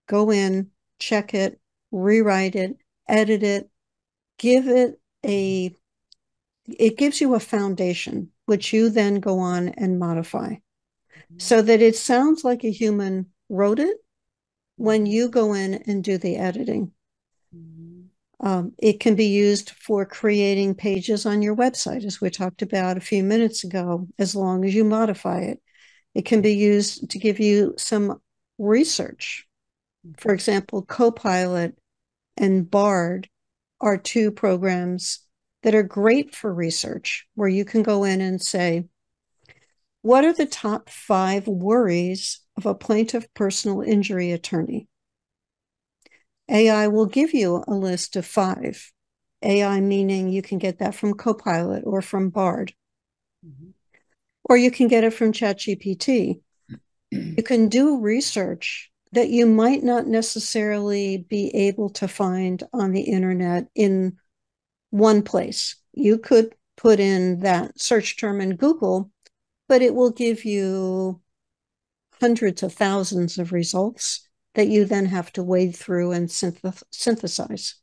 Go 0.07 0.31
in, 0.31 0.71
check 0.99 1.35
it, 1.35 1.61
rewrite 1.91 2.55
it, 2.55 2.77
edit 3.09 3.43
it, 3.43 3.71
give 4.39 4.69
it 4.69 5.01
a 5.25 5.75
it 6.67 6.97
gives 6.97 7.21
you 7.21 7.35
a 7.35 7.41
foundation 7.41 8.31
which 8.47 8.73
you 8.73 8.91
then 8.91 9.21
go 9.21 9.39
on 9.39 9.69
and 9.71 9.99
modify 9.99 10.51
mm-hmm. 10.51 11.39
so 11.39 11.63
that 11.63 11.81
it 11.81 11.97
sounds 11.97 12.45
like 12.45 12.65
a 12.65 12.71
human 12.71 13.27
wrote 13.49 13.79
it 13.79 13.97
when 14.77 15.05
mm-hmm. 15.05 15.13
you 15.13 15.29
go 15.29 15.55
in 15.55 15.75
and 15.87 16.05
do 16.05 16.19
the 16.19 16.37
editing 16.37 16.93
mm-hmm. 17.55 18.47
um, 18.47 18.73
it 18.79 19.01
can 19.01 19.15
be 19.15 19.27
used 19.27 19.71
for 19.71 20.05
creating 20.05 20.75
pages 20.75 21.27
on 21.27 21.43
your 21.43 21.57
website 21.57 22.05
as 22.05 22.21
we 22.21 22.31
talked 22.31 22.63
about 22.63 22.97
a 22.97 23.01
few 23.01 23.23
minutes 23.23 23.65
ago 23.65 24.07
as 24.19 24.35
long 24.35 24.65
as 24.65 24.75
you 24.75 24.85
modify 24.85 25.41
it 25.41 25.61
it 26.15 26.25
can 26.25 26.41
be 26.41 26.55
used 26.55 27.11
to 27.11 27.19
give 27.19 27.41
you 27.41 27.75
some 27.77 28.21
research 28.59 29.47
for 30.19 30.33
example 30.33 30.83
copilot 30.83 31.77
and 32.37 32.71
bard 32.71 33.29
are 33.81 33.99
two 33.99 34.31
programs 34.31 35.24
that 35.65 35.75
are 35.75 35.83
great 35.83 36.35
for 36.35 36.53
research 36.53 37.27
where 37.35 37.49
you 37.49 37.65
can 37.65 37.83
go 37.83 38.05
in 38.05 38.21
and 38.21 38.41
say, 38.41 38.85
what 40.03 40.23
are 40.23 40.35
the 40.35 40.47
top 40.47 40.91
five 40.91 41.47
worries 41.47 42.41
of 42.59 42.67
a 42.67 42.75
plaintiff 42.75 43.27
personal 43.33 43.81
injury 43.81 44.31
attorney? 44.31 44.87
AI 46.51 46.89
will 46.89 47.07
give 47.07 47.33
you 47.33 47.65
a 47.67 47.75
list 47.75 48.15
of 48.15 48.27
five. 48.27 48.93
AI 49.43 49.81
meaning 49.81 50.29
you 50.29 50.43
can 50.43 50.59
get 50.59 50.81
that 50.81 50.95
from 50.95 51.15
Copilot 51.15 51.85
or 51.87 52.03
from 52.03 52.29
Bard, 52.29 52.75
mm-hmm. 53.45 53.71
or 54.45 54.59
you 54.59 54.71
can 54.71 54.87
get 54.87 55.05
it 55.05 55.15
from 55.15 55.33
ChatGPT. 55.33 56.41
you 57.11 57.43
can 57.43 57.71
do 57.71 58.01
research 58.01 58.91
that 59.13 59.31
you 59.31 59.47
might 59.47 59.83
not 59.83 60.07
necessarily 60.07 61.17
be 61.17 61.49
able 61.55 61.89
to 61.89 62.07
find 62.07 62.63
on 62.75 62.93
the 62.93 63.03
internet 63.03 63.69
in 63.75 64.19
one 64.95 65.23
place. 65.23 65.75
You 65.93 66.19
could 66.19 66.55
put 66.77 67.01
in 67.01 67.41
that 67.41 67.81
search 67.81 68.17
term 68.17 68.41
in 68.41 68.55
Google, 68.55 69.11
but 69.69 69.83
it 69.83 69.93
will 69.93 70.13
give 70.13 70.45
you 70.45 71.21
hundreds 72.21 72.63
of 72.63 72.73
thousands 72.73 73.37
of 73.37 73.53
results 73.53 74.29
that 74.55 74.69
you 74.69 74.85
then 74.85 75.07
have 75.07 75.33
to 75.33 75.43
wade 75.43 75.75
through 75.75 76.13
and 76.13 76.29
synth- 76.29 76.85
synthesize. 76.93 77.75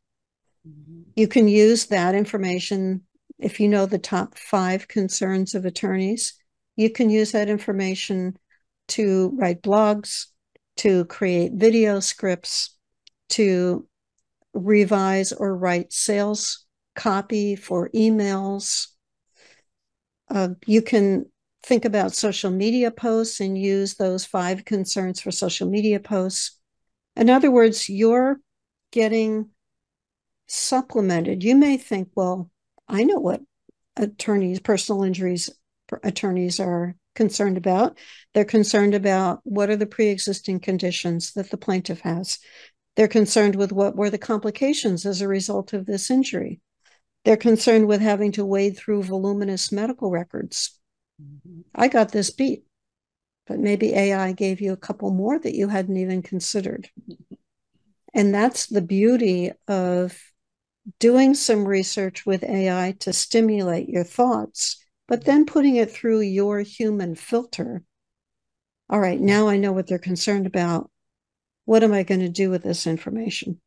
Mm-hmm. 0.65 1.01
You 1.17 1.27
can 1.27 1.49
use 1.49 1.87
that 1.87 2.15
information 2.15 3.01
if 3.37 3.59
you 3.59 3.67
know 3.67 3.85
the 3.85 3.99
top 3.99 4.37
five 4.37 4.87
concerns 4.87 5.53
of 5.53 5.65
attorneys. 5.65 6.35
You 6.77 6.89
can 6.89 7.09
use 7.09 7.33
that 7.33 7.49
information 7.49 8.37
to 8.89 9.33
write 9.35 9.61
blogs, 9.61 10.27
to 10.77 11.03
create 11.05 11.51
video 11.55 11.99
scripts, 11.99 12.77
to 13.31 13.85
revise 14.53 15.33
or 15.33 15.57
write 15.57 15.91
sales 15.91 16.65
copy 17.01 17.55
for 17.55 17.89
emails. 17.95 18.89
Uh, 20.29 20.49
you 20.67 20.83
can 20.83 21.25
think 21.63 21.83
about 21.83 22.13
social 22.13 22.51
media 22.51 22.91
posts 22.91 23.39
and 23.39 23.57
use 23.57 23.95
those 23.95 24.23
five 24.23 24.65
concerns 24.65 25.19
for 25.19 25.31
social 25.31 25.67
media 25.67 25.99
posts. 25.99 26.59
In 27.15 27.27
other 27.27 27.49
words, 27.49 27.89
you're 27.89 28.39
getting 28.91 29.49
supplemented. 30.47 31.43
You 31.43 31.55
may 31.55 31.77
think, 31.77 32.09
well, 32.15 32.51
I 32.87 33.03
know 33.03 33.19
what 33.19 33.41
attorneys, 33.97 34.59
personal 34.59 35.03
injuries 35.03 35.49
attorneys 36.03 36.59
are 36.59 36.95
concerned 37.15 37.57
about. 37.57 37.97
They're 38.35 38.45
concerned 38.45 38.93
about 38.93 39.39
what 39.43 39.71
are 39.71 39.75
the 39.75 39.87
pre 39.87 40.09
existing 40.09 40.59
conditions 40.59 41.33
that 41.33 41.49
the 41.49 41.57
plaintiff 41.57 42.01
has. 42.01 42.37
They're 42.95 43.07
concerned 43.07 43.55
with 43.55 43.71
what 43.71 43.95
were 43.95 44.11
the 44.11 44.19
complications 44.19 45.03
as 45.07 45.19
a 45.21 45.27
result 45.27 45.73
of 45.73 45.87
this 45.87 46.11
injury. 46.11 46.61
They're 47.23 47.37
concerned 47.37 47.87
with 47.87 48.01
having 48.01 48.31
to 48.33 48.45
wade 48.45 48.77
through 48.77 49.03
voluminous 49.03 49.71
medical 49.71 50.09
records. 50.09 50.79
Mm-hmm. 51.21 51.61
I 51.75 51.87
got 51.87 52.11
this 52.11 52.31
beat, 52.31 52.63
but 53.47 53.59
maybe 53.59 53.93
AI 53.93 54.31
gave 54.31 54.61
you 54.61 54.73
a 54.73 54.77
couple 54.77 55.11
more 55.11 55.37
that 55.37 55.55
you 55.55 55.67
hadn't 55.67 55.97
even 55.97 56.21
considered. 56.21 56.89
And 58.13 58.33
that's 58.33 58.67
the 58.67 58.81
beauty 58.81 59.51
of 59.67 60.17
doing 60.99 61.33
some 61.33 61.67
research 61.67 62.25
with 62.25 62.43
AI 62.43 62.95
to 62.99 63.13
stimulate 63.13 63.87
your 63.87 64.03
thoughts, 64.03 64.83
but 65.07 65.25
then 65.25 65.45
putting 65.45 65.75
it 65.75 65.91
through 65.91 66.21
your 66.21 66.59
human 66.61 67.15
filter. 67.15 67.83
All 68.89 68.99
right, 68.99 69.19
now 69.19 69.47
I 69.47 69.57
know 69.57 69.71
what 69.71 69.87
they're 69.87 69.99
concerned 69.99 70.45
about. 70.45 70.89
What 71.65 71.83
am 71.83 71.93
I 71.93 72.03
going 72.03 72.21
to 72.21 72.29
do 72.29 72.49
with 72.49 72.63
this 72.63 72.87
information? 72.87 73.61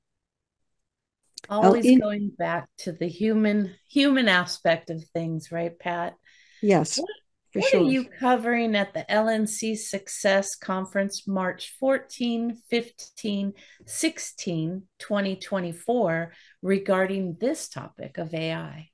Always 1.49 1.85
in, 1.85 2.01
going 2.01 2.31
back 2.31 2.69
to 2.79 2.93
the 2.93 3.09
human 3.09 3.75
human 3.89 4.29
aspect 4.29 4.91
of 4.91 5.03
things 5.13 5.51
right 5.53 5.79
pat? 5.79 6.15
Yes 6.63 6.99
what, 6.99 7.09
what 7.53 7.65
sure. 7.71 7.81
are 7.81 7.91
you 7.91 8.05
covering 8.05 8.75
at 8.75 8.95
the 8.95 9.05
lnc 9.09 9.77
success 9.79 10.55
conference 10.57 11.27
march 11.27 11.75
14 11.79 12.57
15 12.69 13.53
16 13.87 14.83
2024 14.99 16.33
regarding 16.63 17.37
this 17.41 17.69
topic 17.69 18.19
of 18.19 18.35
ai 18.35 18.91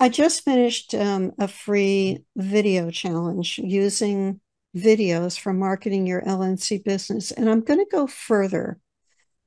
i? 0.00 0.08
Just 0.08 0.44
finished 0.44 0.94
um, 0.94 1.32
a 1.38 1.48
free 1.48 2.24
video 2.36 2.90
challenge 2.90 3.58
using 3.58 4.40
videos 4.76 5.38
for 5.38 5.52
marketing 5.52 6.06
your 6.06 6.22
lnc 6.22 6.82
business 6.84 7.30
and 7.30 7.48
i'm 7.48 7.60
going 7.60 7.78
to 7.78 7.90
go 7.90 8.06
further 8.06 8.78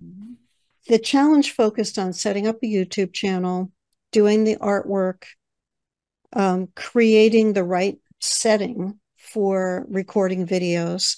mm-hmm 0.04 0.34
the 0.88 1.00
challenge 1.00 1.52
focused 1.52 1.98
on 1.98 2.14
setting 2.14 2.48
up 2.48 2.58
a 2.62 2.68
YouTube 2.68 3.14
channel, 3.14 3.72
doing 4.12 4.44
the 4.44 4.58
artwork, 4.58 5.24
um, 6.34 6.68
creating 6.76 7.54
the 7.54 7.64
right 7.64 7.98
setting 8.20 9.00
for 9.18 9.86
recording 9.90 10.46
videos, 10.48 11.18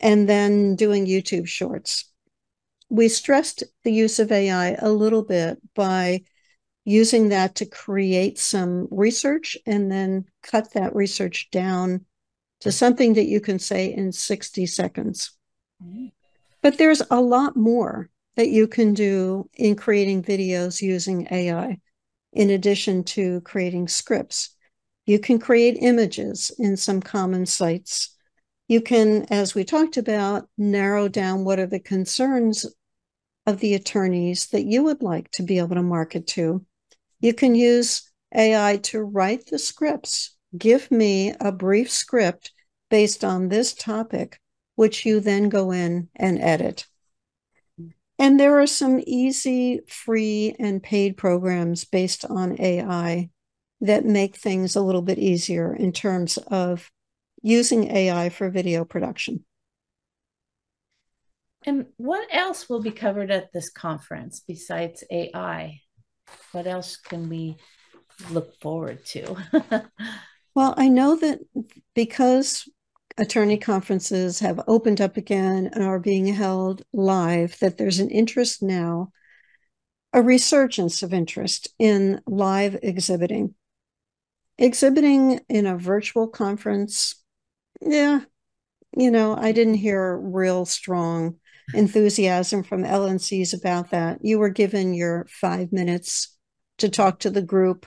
and 0.00 0.28
then 0.28 0.76
doing 0.76 1.06
YouTube 1.06 1.46
shorts. 1.46 2.10
We 2.88 3.08
stressed 3.08 3.64
the 3.84 3.92
use 3.92 4.18
of 4.18 4.32
AI 4.32 4.76
a 4.78 4.90
little 4.90 5.22
bit 5.24 5.58
by 5.74 6.22
using 6.84 7.30
that 7.30 7.56
to 7.56 7.66
create 7.66 8.38
some 8.38 8.86
research 8.90 9.56
and 9.66 9.90
then 9.90 10.24
cut 10.42 10.72
that 10.74 10.94
research 10.94 11.50
down 11.50 12.04
to 12.60 12.70
something 12.72 13.14
that 13.14 13.26
you 13.26 13.40
can 13.40 13.58
say 13.58 13.92
in 13.92 14.12
60 14.12 14.66
seconds. 14.66 15.36
But 16.62 16.78
there's 16.78 17.02
a 17.10 17.20
lot 17.20 17.56
more 17.56 18.08
that 18.36 18.48
you 18.48 18.68
can 18.68 18.94
do 18.94 19.48
in 19.54 19.74
creating 19.74 20.22
videos 20.22 20.80
using 20.80 21.26
AI, 21.30 21.78
in 22.32 22.50
addition 22.50 23.02
to 23.04 23.40
creating 23.42 23.88
scripts. 23.88 24.54
You 25.06 25.18
can 25.18 25.38
create 25.38 25.78
images 25.80 26.50
in 26.58 26.76
some 26.76 27.00
common 27.00 27.46
sites. 27.46 28.14
You 28.68 28.80
can, 28.80 29.26
as 29.30 29.54
we 29.54 29.64
talked 29.64 29.96
about, 29.96 30.48
narrow 30.58 31.08
down 31.08 31.44
what 31.44 31.58
are 31.58 31.66
the 31.66 31.80
concerns 31.80 32.66
of 33.46 33.60
the 33.60 33.74
attorneys 33.74 34.48
that 34.48 34.64
you 34.64 34.82
would 34.82 35.02
like 35.02 35.30
to 35.32 35.42
be 35.42 35.58
able 35.58 35.76
to 35.76 35.82
market 35.82 36.26
to. 36.26 36.64
You 37.20 37.32
can 37.32 37.54
use 37.54 38.10
AI 38.34 38.78
to 38.84 39.02
write 39.02 39.46
the 39.46 39.58
scripts. 39.58 40.36
Give 40.58 40.90
me 40.90 41.32
a 41.40 41.52
brief 41.52 41.90
script 41.90 42.52
based 42.90 43.24
on 43.24 43.48
this 43.48 43.72
topic, 43.72 44.40
which 44.74 45.06
you 45.06 45.20
then 45.20 45.48
go 45.48 45.70
in 45.70 46.08
and 46.16 46.40
edit. 46.40 46.86
And 48.18 48.40
there 48.40 48.60
are 48.60 48.66
some 48.66 49.00
easy, 49.06 49.80
free, 49.88 50.56
and 50.58 50.82
paid 50.82 51.16
programs 51.16 51.84
based 51.84 52.24
on 52.24 52.60
AI 52.60 53.30
that 53.80 54.04
make 54.06 54.36
things 54.36 54.74
a 54.74 54.80
little 54.80 55.02
bit 55.02 55.18
easier 55.18 55.74
in 55.74 55.92
terms 55.92 56.38
of 56.38 56.90
using 57.42 57.94
AI 57.94 58.30
for 58.30 58.48
video 58.48 58.84
production. 58.84 59.44
And 61.66 61.86
what 61.96 62.26
else 62.32 62.68
will 62.68 62.80
be 62.80 62.92
covered 62.92 63.30
at 63.30 63.52
this 63.52 63.70
conference 63.70 64.42
besides 64.46 65.04
AI? 65.10 65.80
What 66.52 66.66
else 66.66 66.96
can 66.96 67.28
we 67.28 67.56
look 68.30 68.58
forward 68.60 69.04
to? 69.06 69.36
well, 70.54 70.74
I 70.76 70.88
know 70.88 71.16
that 71.16 71.40
because 71.94 72.68
attorney 73.18 73.56
conferences 73.56 74.40
have 74.40 74.60
opened 74.68 75.00
up 75.00 75.16
again 75.16 75.70
and 75.72 75.82
are 75.82 75.98
being 75.98 76.26
held 76.26 76.82
live, 76.92 77.58
that 77.60 77.78
there's 77.78 77.98
an 77.98 78.10
interest 78.10 78.62
now, 78.62 79.10
a 80.12 80.22
resurgence 80.22 81.02
of 81.02 81.14
interest 81.14 81.68
in 81.78 82.20
live 82.26 82.78
exhibiting. 82.82 83.54
Exhibiting 84.58 85.40
in 85.48 85.66
a 85.66 85.76
virtual 85.76 86.28
conference, 86.28 87.22
yeah, 87.80 88.20
you 88.96 89.10
know, 89.10 89.36
I 89.36 89.52
didn't 89.52 89.74
hear 89.74 90.16
real 90.16 90.64
strong 90.64 91.36
enthusiasm 91.74 92.62
from 92.62 92.84
LNCs 92.84 93.58
about 93.58 93.90
that. 93.90 94.18
You 94.22 94.38
were 94.38 94.48
given 94.48 94.94
your 94.94 95.26
five 95.28 95.72
minutes 95.72 96.36
to 96.78 96.88
talk 96.88 97.20
to 97.20 97.30
the 97.30 97.42
group 97.42 97.86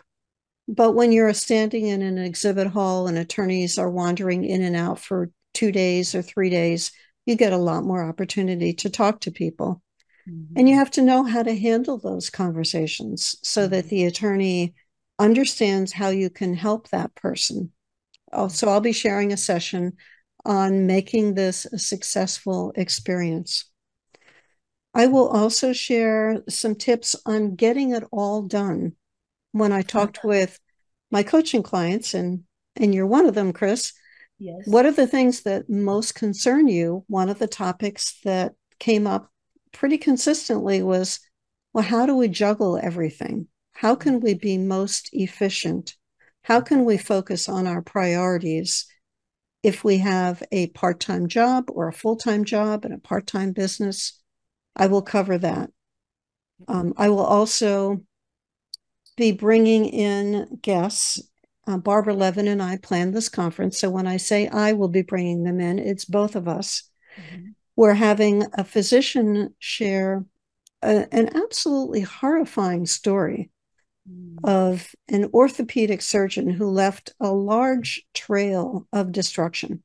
but 0.70 0.92
when 0.92 1.12
you're 1.12 1.34
standing 1.34 1.88
in 1.88 2.04
an 2.04 2.20
exhibit 2.20 2.68
hall 2.68 3.08
and 3.08 3.18
attorneys 3.18 3.80
are 3.80 3.90
wandering 3.90 4.44
in 4.46 4.62
and 4.62 4.76
out 4.76 5.00
for 5.00 5.32
two 5.56 5.72
days 5.72 6.14
or 6.14 6.22
three 6.22 6.52
days, 6.52 6.92
you 7.26 7.36
get 7.36 7.54
a 7.54 7.58
lot 7.58 7.84
more 7.84 8.08
opportunity 8.08 8.74
to 8.74 8.90
talk 8.90 9.20
to 9.22 9.32
people. 9.32 9.82
Mm-hmm. 10.30 10.54
And 10.58 10.70
you 10.70 10.76
have 10.76 10.92
to 10.92 11.02
know 11.02 11.24
how 11.24 11.42
to 11.42 11.58
handle 11.58 11.98
those 11.98 12.30
conversations 12.30 13.36
so 13.42 13.64
mm-hmm. 13.64 13.72
that 13.72 13.90
the 13.90 14.06
attorney 14.06 14.76
understands 15.18 15.92
how 15.92 16.10
you 16.10 16.30
can 16.30 16.54
help 16.54 16.90
that 16.90 17.16
person. 17.16 17.72
Also, 18.32 18.70
I'll 18.70 18.80
be 18.80 18.92
sharing 18.92 19.34
a 19.34 19.38
session 19.38 19.94
on 20.46 20.86
making 20.86 21.34
this 21.34 21.66
a 21.66 21.80
successful 21.80 22.74
experience. 22.76 23.66
I 24.94 25.08
will 25.08 25.30
also 25.30 25.74
share 25.74 26.44
some 26.48 26.76
tips 26.76 27.16
on 27.26 27.56
getting 27.56 27.92
it 27.92 28.04
all 28.12 28.44
done. 28.44 28.94
When 29.52 29.72
I 29.72 29.82
talked 29.82 30.24
with 30.24 30.60
my 31.12 31.24
coaching 31.24 31.64
clients, 31.64 32.14
and 32.14 32.44
and 32.76 32.94
you're 32.94 33.08
one 33.08 33.26
of 33.26 33.36
them, 33.36 33.54
Kris. 33.54 33.94
Yes. 34.38 34.62
What 34.66 34.86
are 34.86 34.92
the 34.92 35.08
things 35.08 35.42
that 35.42 35.70
most 35.70 36.16
concern 36.16 36.68
you? 36.68 37.04
One 37.08 37.30
of 37.30 37.40
the 37.40 37.48
topics 37.48 38.20
that 38.24 38.54
came 38.80 39.06
up 39.06 39.30
pretty 39.74 39.98
consistently 39.98 40.82
was, 40.82 41.20
well, 41.74 41.84
how 41.84 42.06
do 42.06 42.16
we 42.16 42.30
juggle 42.30 42.80
everything? 42.82 43.48
How 43.74 43.96
can 43.96 44.20
we 44.22 44.34
be 44.34 44.58
most 44.58 45.10
efficient? 45.14 45.96
How 46.44 46.62
can 46.62 46.86
we 46.86 46.98
focus 46.98 47.50
on 47.50 47.68
our 47.68 47.82
priorities 47.82 48.86
if 49.62 49.84
we 49.84 49.98
have 49.98 50.42
a 50.52 50.68
part 50.68 51.00
time 51.00 51.28
job 51.28 51.66
or 51.70 51.88
a 51.88 51.94
full 51.94 52.16
time 52.16 52.46
job 52.46 52.86
and 52.86 52.94
a 52.94 53.00
part 53.00 53.28
time 53.28 53.52
business? 53.52 54.22
I 54.76 54.88
will 54.88 55.02
cover 55.02 55.38
that. 55.38 55.70
Um, 56.68 56.94
I 56.98 57.10
will 57.10 57.26
also 57.26 58.04
be 59.20 59.32
bringing 59.34 59.86
in 59.86 60.60
guests. 60.62 61.22
Uh, 61.68 61.78
Barbara 61.78 62.16
Levin 62.16 62.48
and 62.48 62.64
I 62.64 62.78
planned 62.78 63.14
this 63.14 63.30
conference. 63.30 63.78
So 63.78 63.90
when 63.90 64.08
I 64.08 64.18
say 64.18 64.48
I 64.48 64.74
will 64.74 64.88
be 64.88 65.04
bringing 65.04 65.44
them 65.44 65.60
in, 65.60 65.78
it's 65.78 66.06
both 66.06 66.36
of 66.36 66.48
us. 66.48 66.90
Mm-hmm. 67.16 67.50
We're 67.76 67.94
having 67.94 68.46
a 68.54 68.64
physician 68.64 69.54
share 69.60 70.26
a, 70.82 71.14
an 71.14 71.36
absolutely 71.36 72.02
horrifying 72.02 72.86
story 72.86 73.52
mm-hmm. 74.10 74.46
of 74.46 74.96
an 75.10 75.30
orthopedic 75.34 76.02
surgeon 76.02 76.50
who 76.50 76.70
left 76.70 77.14
a 77.20 77.32
large 77.32 78.04
trail 78.14 78.88
of 78.94 79.12
destruction 79.12 79.84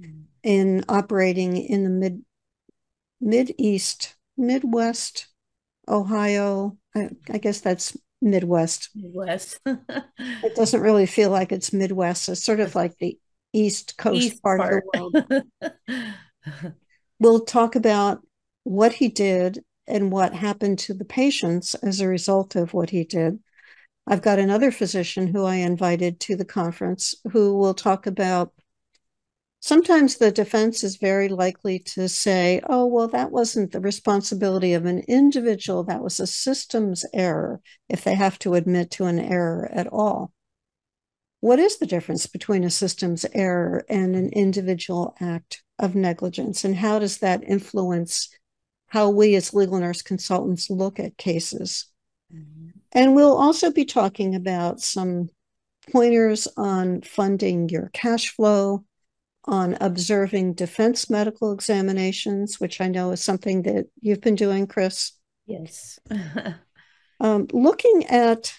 mm-hmm. 0.00 0.22
in 0.42 0.84
operating 0.88 1.56
in 1.56 1.84
the 1.84 1.90
mid 1.90 2.22
mid 3.20 3.54
east 3.56 4.16
midwest 4.36 5.28
ohio 5.88 6.76
I, 6.94 7.10
I 7.30 7.38
guess 7.38 7.60
that's 7.60 7.96
Midwest. 8.20 8.90
Midwest. 8.94 9.60
it 9.66 10.54
doesn't 10.54 10.80
really 10.80 11.06
feel 11.06 11.30
like 11.30 11.52
it's 11.52 11.72
Midwest. 11.72 12.28
It's 12.28 12.44
sort 12.44 12.60
of 12.60 12.74
like 12.74 12.96
the 12.98 13.18
East 13.52 13.96
Coast 13.96 14.22
East 14.22 14.42
part, 14.42 14.60
part, 14.60 14.84
of 14.94 15.12
the 15.12 15.44
world. 15.60 16.64
we'll 17.20 17.44
talk 17.44 17.76
about 17.76 18.26
what 18.64 18.94
he 18.94 19.08
did 19.08 19.62
and 19.86 20.10
what 20.10 20.34
happened 20.34 20.78
to 20.80 20.94
the 20.94 21.04
patients 21.04 21.74
as 21.76 22.00
a 22.00 22.08
result 22.08 22.56
of 22.56 22.74
what 22.74 22.90
he 22.90 23.04
did. 23.04 23.38
I've 24.06 24.22
got 24.22 24.38
another 24.38 24.70
physician 24.70 25.28
who 25.28 25.44
I 25.44 25.56
invited 25.56 26.20
to 26.20 26.36
the 26.36 26.44
conference 26.44 27.14
who 27.32 27.56
will 27.56 27.74
talk 27.74 28.06
about 28.06 28.52
Sometimes 29.64 30.16
the 30.16 30.30
defense 30.30 30.84
is 30.84 30.96
very 30.96 31.26
likely 31.26 31.78
to 31.78 32.06
say, 32.06 32.60
oh, 32.68 32.84
well, 32.84 33.08
that 33.08 33.30
wasn't 33.30 33.72
the 33.72 33.80
responsibility 33.80 34.74
of 34.74 34.84
an 34.84 34.98
individual, 35.08 35.84
that 35.84 36.02
was 36.02 36.20
a 36.20 36.26
systems 36.26 37.02
error, 37.14 37.62
if 37.88 38.04
they 38.04 38.14
have 38.14 38.38
to 38.40 38.56
admit 38.56 38.90
to 38.90 39.06
an 39.06 39.18
error 39.18 39.70
at 39.72 39.86
all. 39.86 40.34
What 41.40 41.58
is 41.58 41.78
the 41.78 41.86
difference 41.86 42.26
between 42.26 42.62
a 42.62 42.68
systems 42.68 43.24
error 43.32 43.86
and 43.88 44.14
an 44.14 44.28
individual 44.34 45.14
act 45.18 45.62
of 45.78 45.94
negligence? 45.94 46.62
And 46.62 46.76
how 46.76 46.98
does 46.98 47.16
that 47.20 47.42
influence 47.42 48.28
how 48.88 49.08
we 49.08 49.34
as 49.34 49.54
legal 49.54 49.80
nurse 49.80 50.02
consultants 50.02 50.68
look 50.68 51.00
at 51.00 51.16
cases? 51.16 51.86
Mm-hmm. 52.30 52.68
And 52.92 53.14
we'll 53.14 53.38
also 53.38 53.72
be 53.72 53.86
talking 53.86 54.34
about 54.34 54.82
some 54.82 55.30
pointers 55.90 56.48
on 56.54 57.00
funding 57.00 57.70
your 57.70 57.88
cash 57.94 58.28
flow 58.28 58.84
on 59.46 59.76
observing 59.80 60.54
defense 60.54 61.10
medical 61.10 61.52
examinations, 61.52 62.58
which 62.60 62.80
I 62.80 62.88
know 62.88 63.12
is 63.12 63.22
something 63.22 63.62
that 63.62 63.86
you've 64.00 64.20
been 64.20 64.36
doing, 64.36 64.66
Kris. 64.66 65.12
Yes. 65.46 65.98
um, 67.20 67.46
looking 67.52 68.06
at 68.06 68.54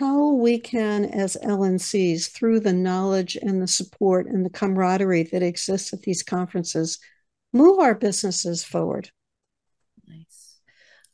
how 0.00 0.32
we 0.32 0.58
can, 0.58 1.04
as 1.04 1.36
LNCs, 1.44 2.32
through 2.32 2.60
the 2.60 2.72
knowledge 2.72 3.36
and 3.36 3.62
the 3.62 3.68
support 3.68 4.26
and 4.26 4.44
the 4.44 4.50
camaraderie 4.50 5.24
that 5.24 5.42
exists 5.42 5.92
at 5.92 6.02
these 6.02 6.22
conferences, 6.22 6.98
move 7.52 7.78
our 7.78 7.94
businesses 7.94 8.64
forward. 8.64 9.10
Nice. 10.08 10.58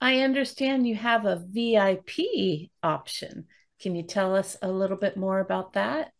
I 0.01 0.21
understand 0.21 0.87
you 0.87 0.95
have 0.95 1.27
a 1.27 1.42
VIP 1.45 2.71
option. 2.83 3.47
Can 3.81 3.95
you 3.97 4.05
tell 4.05 4.35
us 4.35 4.57
a 4.62 4.71
little 4.71 4.97
bit 4.97 5.16
more 5.16 5.40
about 5.40 5.75
that? 5.75 6.12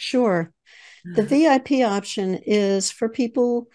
Sure. 0.00 0.50
The 1.04 1.22
mm-hmm. 1.22 1.76
VIP 1.76 1.86
option 1.86 2.36
is 2.46 2.90
for 2.90 3.10
people 3.10 3.68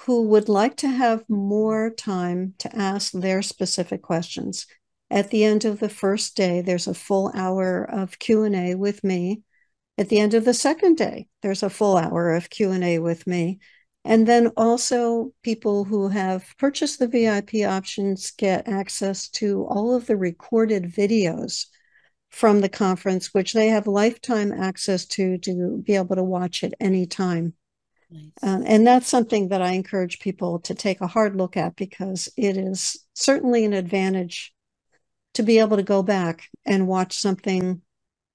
who 0.00 0.28
would 0.28 0.50
like 0.50 0.76
to 0.78 0.88
have 0.88 1.24
more 1.26 1.88
time 1.88 2.52
to 2.58 2.76
ask 2.76 3.12
their 3.12 3.40
specific 3.40 4.02
questions. 4.02 4.66
At 5.10 5.30
the 5.30 5.42
end 5.42 5.64
of 5.64 5.80
the 5.80 5.88
first 5.88 6.36
day, 6.36 6.60
there's 6.60 6.86
a 6.86 6.92
full 6.92 7.32
hour 7.34 7.82
of 7.82 8.18
Q&A 8.18 8.74
with 8.74 9.02
me. 9.02 9.40
At 9.96 10.10
the 10.10 10.20
end 10.20 10.34
of 10.34 10.44
the 10.44 10.52
second 10.52 10.98
day, 10.98 11.28
there's 11.40 11.62
a 11.62 11.70
full 11.70 11.96
hour 11.96 12.32
of 12.32 12.50
Q&A 12.50 12.98
with 12.98 13.26
me. 13.26 13.58
And 14.04 14.26
then 14.26 14.48
also 14.58 15.32
people 15.42 15.84
who 15.84 16.08
have 16.08 16.44
purchased 16.58 16.98
the 16.98 17.08
VIP 17.08 17.66
options 17.66 18.32
get 18.32 18.68
access 18.68 19.30
to 19.30 19.64
all 19.64 19.94
of 19.94 20.06
the 20.06 20.16
recorded 20.18 20.84
videos 20.84 21.64
from 22.30 22.60
the 22.60 22.68
conference, 22.68 23.34
which 23.34 23.52
they 23.52 23.68
have 23.68 23.86
lifetime 23.86 24.52
access 24.52 25.04
to 25.04 25.38
to 25.38 25.82
be 25.84 25.96
able 25.96 26.16
to 26.16 26.22
watch 26.22 26.62
at 26.64 26.74
any 26.80 27.06
time. 27.06 27.54
Nice. 28.10 28.30
Uh, 28.42 28.62
and 28.66 28.86
that's 28.86 29.08
something 29.08 29.48
that 29.48 29.62
I 29.62 29.72
encourage 29.72 30.18
people 30.18 30.60
to 30.60 30.74
take 30.74 31.00
a 31.00 31.06
hard 31.06 31.36
look 31.36 31.56
at 31.56 31.76
because 31.76 32.28
it 32.36 32.56
is 32.56 33.04
certainly 33.14 33.64
an 33.64 33.72
advantage 33.72 34.52
to 35.34 35.42
be 35.42 35.58
able 35.58 35.76
to 35.76 35.82
go 35.82 36.02
back 36.02 36.48
and 36.66 36.88
watch 36.88 37.16
something 37.16 37.82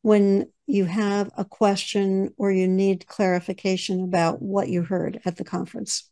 when 0.01 0.47
you 0.67 0.85
have 0.85 1.29
a 1.37 1.43
question 1.43 2.33
or 2.37 2.51
you 2.51 2.67
need 2.67 3.07
clarification 3.07 4.03
about 4.03 4.41
what 4.41 4.69
you 4.69 4.83
heard 4.83 5.19
at 5.25 5.35
the 5.35 5.43
conference. 5.43 6.09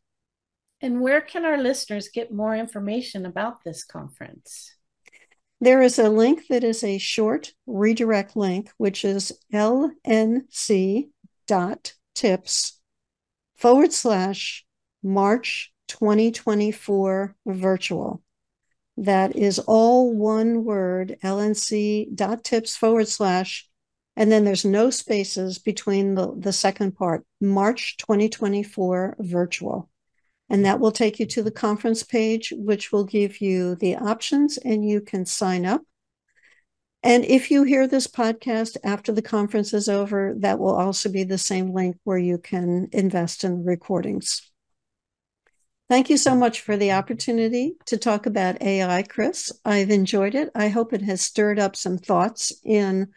And 0.82 1.00
where 1.00 1.22
can 1.22 1.46
our 1.46 1.58
listeners 1.58 2.10
get 2.10 2.34
more 2.34 2.56
information 2.56 3.26
about 3.26 3.63
this 3.63 3.86
conference? 3.86 4.76
There 5.63 5.82
is 5.82 5.97
a 5.97 6.10
link 6.10 6.47
that 6.49 6.65
is 6.65 6.84
a 6.84 6.97
short 6.97 7.54
redirect 7.65 8.36
link, 8.36 8.69
which 8.76 9.06
is 9.06 9.32
lnc.tips 9.54 10.41
forward 13.56 13.93
slash 13.93 14.65
March 15.02 15.73
2024 15.88 17.38
virtual. 17.45 18.21
That 18.97 19.38
is 19.38 19.58
all 19.60 20.13
one 20.13 20.65
word, 20.65 21.15
lnc.tips 21.23 22.76
forward 22.76 23.08
slash, 23.08 23.69
and 24.17 24.30
then 24.30 24.43
there's 24.43 24.65
no 24.65 24.89
spaces 24.89 25.60
between 25.60 26.15
the, 26.15 26.36
the 26.38 26.52
second 26.52 26.97
part, 26.97 27.26
March 27.39 27.95
2024 27.99 29.15
virtual. 29.17 29.89
And 30.49 30.65
that 30.65 30.79
will 30.79 30.91
take 30.91 31.19
you 31.19 31.25
to 31.27 31.43
the 31.43 31.51
conference 31.51 32.03
page, 32.03 32.53
which 32.56 32.91
will 32.91 33.06
give 33.06 33.41
you 33.41 33.75
the 33.75 33.95
options 33.95 34.58
and 34.58 34.88
you 34.88 35.01
can 35.01 35.25
sign 35.25 35.65
up. 35.65 35.82
And 37.01 37.25
if 37.25 37.51
you 37.51 37.63
hear 37.63 37.86
this 37.86 38.08
podcast 38.08 38.77
after 38.84 39.12
the 39.12 39.21
conference 39.21 39.73
is 39.73 39.89
over, 39.89 40.36
that 40.39 40.60
will 40.60 40.75
also 40.75 41.10
be 41.10 41.25
the 41.25 41.38
same 41.38 41.73
link 41.73 41.97
where 42.06 42.17
you 42.17 42.38
can 42.38 42.88
invest 42.93 43.43
in 43.43 43.58
the 43.58 43.63
recordings. 43.63 44.49
Thank 45.89 46.10
you 46.10 46.15
so 46.15 46.34
much 46.34 46.62
for 46.62 46.78
the 46.78 46.93
opportunity 46.93 47.76
to 47.88 47.97
talk 47.97 48.26
about 48.26 48.61
AI, 48.61 49.03
Kris. 49.03 49.51
I've 49.65 49.89
enjoyed 49.89 50.34
it. 50.34 50.49
I 50.55 50.70
hope 50.70 50.93
it 50.93 51.01
has 51.01 51.22
stirred 51.22 51.59
up 51.59 51.76
some 51.76 51.97
thoughts 51.97 52.53
in 52.63 53.09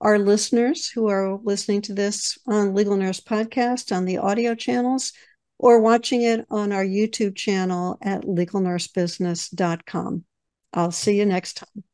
our 0.00 0.18
listeners 0.18 0.88
who 0.88 1.08
are 1.08 1.38
listening 1.42 1.82
to 1.82 1.94
this 1.94 2.38
on 2.46 2.74
Legal 2.74 2.96
Nurse 2.96 3.20
Podcast 3.20 3.94
on 3.94 4.06
the 4.06 4.18
audio 4.18 4.54
channels 4.54 5.12
or 5.58 5.80
watching 5.80 6.22
it 6.22 6.46
on 6.50 6.72
our 6.72 6.84
YouTube 6.84 7.36
channel 7.36 7.98
at 8.02 8.22
legalnursebusiness.com. 8.22 10.24
I'll 10.72 10.90
see 10.90 11.18
you 11.18 11.26
next 11.26 11.58
time. 11.58 11.84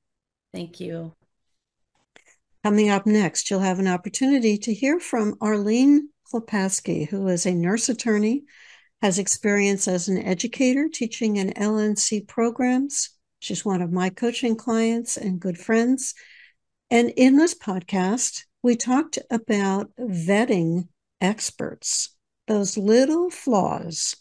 Thank 0.53 0.81
you. 0.81 1.15
Coming 2.65 2.91
up 2.91 3.07
next, 3.07 3.51
you'll 3.51 3.61
have 3.61 3.79
an 3.79 3.89
opportunity 3.89 4.59
to 4.59 4.75
hear 4.75 5.01
from 5.01 5.37
Arlene 5.41 6.11
Klopaski, 6.31 7.09
who 7.09 7.27
is 7.29 7.47
a 7.47 7.55
nurse 7.55 7.89
attorney, 7.89 8.45
has 9.03 9.19
experience 9.19 9.89
as 9.89 10.09
an 10.09 10.19
educator 10.19 10.89
teaching 10.89 11.37
in 11.37 11.55
LNC 11.55 12.29
programs. 12.29 13.11
She's 13.39 13.65
one 13.65 13.81
of 13.81 13.93
my 13.93 14.11
coaching 14.11 14.57
clients 14.57 15.17
and 15.17 15.41
good 15.41 15.57
friends. 15.57 16.15
And 16.91 17.11
in 17.17 17.37
this 17.37 17.55
podcast, 17.55 18.45
we 18.63 18.77
talked 18.77 19.19
about 19.31 19.91
vetting 19.99 20.89
experts 21.21 22.15
those 22.51 22.77
little 22.77 23.31
flaws 23.31 24.17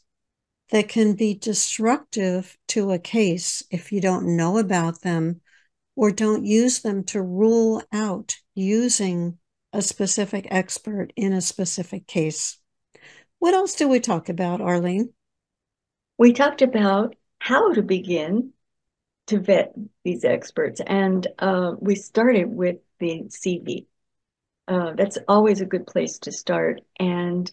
that 0.70 0.88
can 0.88 1.16
be 1.16 1.34
destructive 1.34 2.56
to 2.68 2.92
a 2.92 3.00
case 3.00 3.64
if 3.72 3.92
you 3.92 4.00
don't 4.00 4.38
know 4.38 4.60
about 4.60 5.02
them 5.02 5.42
or 5.96 6.12
don't 6.12 6.46
use 6.46 6.82
them 6.82 7.04
to 7.04 7.20
rule 7.20 7.82
out 7.92 8.38
using 8.54 9.36
a 9.74 9.82
specific 9.82 10.46
expert 10.52 11.12
in 11.16 11.34
a 11.34 11.42
specific 11.42 12.06
case. 12.06 12.60
What 13.40 13.56
else 13.56 13.74
do 13.74 13.88
we 13.88 14.00
talk 14.00 14.30
about, 14.30 14.62
Arlene? 14.62 15.12
We 16.20 16.32
talked 16.32 16.62
about 16.62 17.16
how 17.40 17.74
to 17.74 17.82
begin 17.82 18.52
to 19.26 19.40
vet 19.40 19.74
these 20.04 20.24
experts, 20.24 20.80
and 20.86 21.26
uh, 21.40 21.74
we 21.80 21.96
started 21.96 22.46
with 22.46 22.78
the 23.00 23.24
CV. 23.30 23.88
Uh, 24.68 24.94
that's 24.94 25.18
always 25.28 25.62
a 25.62 25.66
good 25.66 25.88
place 25.88 26.20
to 26.20 26.32
start. 26.32 26.82
And 27.00 27.52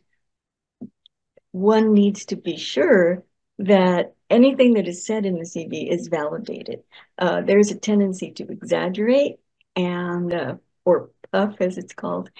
one 1.56 1.94
needs 1.94 2.26
to 2.26 2.36
be 2.36 2.58
sure 2.58 3.24
that 3.58 4.14
anything 4.28 4.74
that 4.74 4.86
is 4.86 5.06
said 5.06 5.24
in 5.24 5.38
the 5.38 5.46
CV 5.46 5.90
is 5.90 6.08
validated. 6.08 6.82
Uh, 7.18 7.40
there's 7.40 7.70
a 7.70 7.78
tendency 7.78 8.30
to 8.32 8.46
exaggerate 8.52 9.36
and 9.74 10.34
uh, 10.34 10.54
or 10.84 11.10
puff, 11.32 11.54
as 11.60 11.78
it's 11.78 11.94
called, 11.94 12.30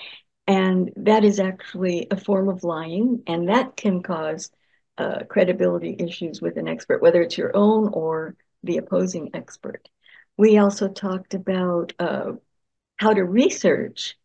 and 0.46 0.92
that 0.96 1.24
is 1.24 1.40
actually 1.40 2.06
a 2.10 2.16
form 2.18 2.50
of 2.50 2.62
lying, 2.62 3.22
and 3.26 3.48
that 3.48 3.74
can 3.74 4.02
cause 4.02 4.50
uh, 4.98 5.20
credibility 5.28 5.96
issues 5.98 6.42
with 6.42 6.58
an 6.58 6.68
expert, 6.68 7.00
whether 7.00 7.22
it's 7.22 7.38
your 7.38 7.56
own 7.56 7.88
or 7.88 8.36
the 8.64 8.76
opposing 8.76 9.30
expert. 9.32 9.88
We 10.36 10.58
also 10.58 10.88
talked 10.88 11.32
about 11.32 11.94
uh, 11.98 12.32
how 12.98 13.14
to 13.14 13.24
research 13.24 14.16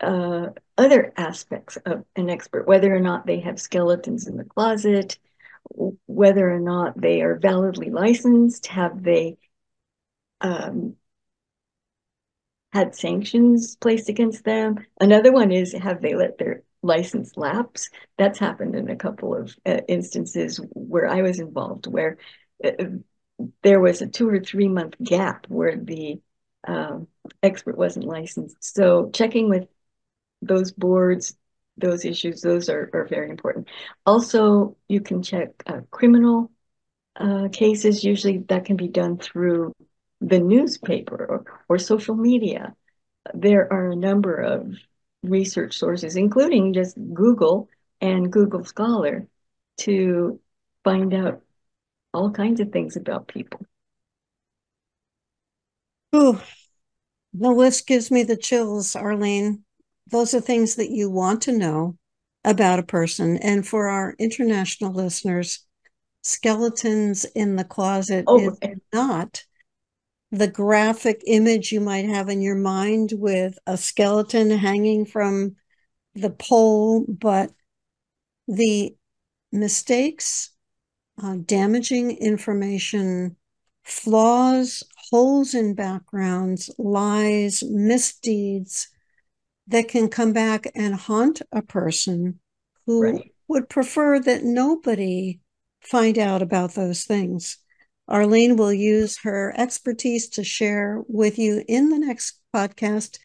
uh, 0.00 0.48
other 0.78 1.12
aspects 1.16 1.76
of 1.84 2.04
an 2.16 2.30
expert, 2.30 2.66
whether 2.66 2.94
or 2.94 3.00
not 3.00 3.26
they 3.26 3.40
have 3.40 3.60
skeletons 3.60 4.26
in 4.26 4.36
the 4.36 4.44
closet, 4.44 5.18
whether 6.06 6.50
or 6.50 6.60
not 6.60 6.98
they 6.98 7.20
are 7.20 7.36
validly 7.36 7.90
licensed, 7.90 8.68
have 8.68 9.02
they 9.02 9.36
um, 10.40 10.94
had 12.72 12.94
sanctions 12.94 13.76
placed 13.76 14.08
against 14.08 14.44
them. 14.44 14.78
Another 15.00 15.32
one 15.32 15.50
is 15.50 15.72
have 15.72 16.00
they 16.00 16.14
let 16.14 16.38
their 16.38 16.62
license 16.82 17.36
lapse? 17.36 17.90
That's 18.16 18.38
happened 18.38 18.74
in 18.74 18.88
a 18.88 18.96
couple 18.96 19.34
of 19.34 19.56
uh, 19.66 19.80
instances 19.88 20.60
where 20.74 21.08
I 21.08 21.22
was 21.22 21.40
involved, 21.40 21.86
where 21.86 22.18
uh, 22.64 22.70
there 23.62 23.80
was 23.80 24.02
a 24.02 24.06
two 24.06 24.28
or 24.28 24.40
three 24.40 24.68
month 24.68 24.94
gap 25.02 25.46
where 25.48 25.76
the 25.76 26.20
um, 26.66 27.08
expert 27.42 27.76
wasn't 27.78 28.06
licensed. 28.06 28.56
So 28.60 29.10
checking 29.10 29.48
with 29.48 29.66
those 30.42 30.72
boards, 30.72 31.36
those 31.76 32.04
issues, 32.04 32.40
those 32.42 32.68
are, 32.68 32.90
are 32.92 33.06
very 33.06 33.30
important. 33.30 33.68
Also, 34.06 34.76
you 34.88 35.00
can 35.00 35.22
check 35.22 35.50
uh, 35.66 35.80
criminal 35.90 36.50
uh, 37.16 37.48
cases. 37.52 38.04
Usually 38.04 38.38
that 38.48 38.64
can 38.64 38.76
be 38.76 38.88
done 38.88 39.18
through 39.18 39.74
the 40.20 40.40
newspaper 40.40 41.24
or, 41.28 41.44
or 41.68 41.78
social 41.78 42.14
media. 42.14 42.74
There 43.34 43.72
are 43.72 43.90
a 43.90 43.96
number 43.96 44.36
of 44.36 44.74
research 45.22 45.76
sources, 45.76 46.16
including 46.16 46.72
just 46.72 46.96
Google 47.12 47.68
and 48.00 48.32
Google 48.32 48.64
Scholar, 48.64 49.26
to 49.78 50.40
find 50.84 51.12
out 51.14 51.42
all 52.14 52.30
kinds 52.30 52.60
of 52.60 52.72
things 52.72 52.96
about 52.96 53.28
people. 53.28 53.60
Ooh, 56.14 56.40
the 57.34 57.50
list 57.50 57.86
gives 57.86 58.10
me 58.10 58.22
the 58.22 58.36
chills, 58.36 58.96
Arlene. 58.96 59.64
Those 60.10 60.34
are 60.34 60.40
things 60.40 60.76
that 60.76 60.90
you 60.90 61.10
want 61.10 61.42
to 61.42 61.52
know 61.52 61.96
about 62.44 62.78
a 62.78 62.84
person. 62.84 63.36
And 63.38 63.66
for 63.66 63.88
our 63.88 64.14
international 64.18 64.92
listeners, 64.92 65.66
skeletons 66.22 67.24
in 67.34 67.56
the 67.56 67.64
closet 67.64 68.24
oh, 68.26 68.38
is 68.38 68.78
not 68.92 69.44
the 70.30 70.48
graphic 70.48 71.22
image 71.26 71.72
you 71.72 71.80
might 71.80 72.04
have 72.04 72.28
in 72.28 72.42
your 72.42 72.54
mind 72.54 73.12
with 73.14 73.58
a 73.66 73.76
skeleton 73.76 74.50
hanging 74.50 75.04
from 75.06 75.56
the 76.14 76.30
pole, 76.30 77.04
but 77.08 77.50
the 78.46 78.94
mistakes, 79.52 80.50
uh, 81.22 81.36
damaging 81.44 82.16
information, 82.18 83.36
flaws, 83.84 84.82
holes 85.10 85.54
in 85.54 85.74
backgrounds, 85.74 86.70
lies, 86.78 87.62
misdeeds 87.62 88.88
that 89.68 89.88
can 89.88 90.08
come 90.08 90.32
back 90.32 90.66
and 90.74 90.94
haunt 90.94 91.42
a 91.52 91.62
person 91.62 92.40
who 92.86 93.02
right. 93.02 93.32
would 93.48 93.68
prefer 93.68 94.18
that 94.20 94.42
nobody 94.42 95.40
find 95.80 96.18
out 96.18 96.42
about 96.42 96.74
those 96.74 97.04
things. 97.04 97.58
Arlene 98.08 98.56
will 98.56 98.72
use 98.72 99.18
her 99.18 99.54
expertise 99.56 100.28
to 100.30 100.42
share 100.42 101.02
with 101.06 101.38
you 101.38 101.62
in 101.68 101.90
the 101.90 101.98
next 101.98 102.40
podcast 102.54 103.18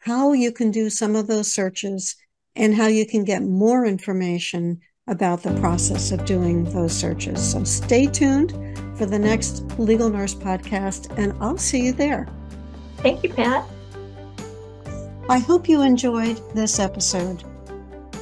how 0.00 0.32
you 0.32 0.52
can 0.52 0.70
do 0.70 0.90
some 0.90 1.16
of 1.16 1.26
those 1.26 1.50
searches 1.50 2.16
and 2.54 2.74
how 2.74 2.86
you 2.86 3.06
can 3.06 3.24
get 3.24 3.42
more 3.42 3.86
information 3.86 4.80
about 5.08 5.42
the 5.42 5.58
process 5.60 6.12
of 6.12 6.24
doing 6.24 6.64
those 6.64 6.92
searches. 6.92 7.52
So 7.52 7.64
stay 7.64 8.06
tuned 8.06 8.52
for 8.96 9.06
the 9.06 9.18
next 9.18 9.62
Legal 9.78 10.10
Nurse 10.10 10.34
podcast, 10.34 11.16
and 11.18 11.32
I'll 11.40 11.58
see 11.58 11.86
you 11.86 11.92
there. 11.92 12.28
Thank 12.98 13.22
you, 13.22 13.32
Pat. 13.32 13.64
I 15.28 15.38
hope 15.38 15.68
you 15.68 15.82
enjoyed 15.82 16.40
this 16.54 16.78
episode. 16.78 17.42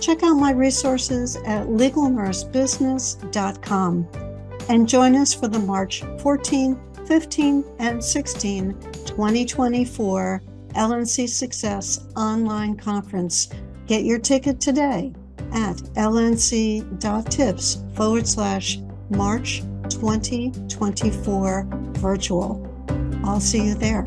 Check 0.01 0.23
out 0.23 0.35
my 0.35 0.53
resources 0.53 1.37
at 1.37 1.67
legalnursebusiness.com 1.67 4.09
and 4.69 4.89
join 4.89 5.17
us 5.17 5.35
for 5.35 5.49
the 5.49 5.59
March 5.59 6.05
14, 6.21 6.81
15, 7.07 7.65
and 7.79 8.03
16, 8.03 8.81
2024 9.05 10.43
LNC 10.75 11.29
Success 11.29 12.07
Online 12.17 12.75
Conference. 12.77 13.51
Get 13.87 14.05
your 14.05 14.19
ticket 14.19 14.59
today 14.61 15.13
at 15.53 15.77
lnc.tips 15.97 17.85
forward 17.95 18.29
slash 18.29 18.79
March 19.11 19.63
2024 19.89 21.67
virtual. 21.95 22.67
I'll 23.25 23.41
see 23.41 23.67
you 23.67 23.75
there. 23.75 24.05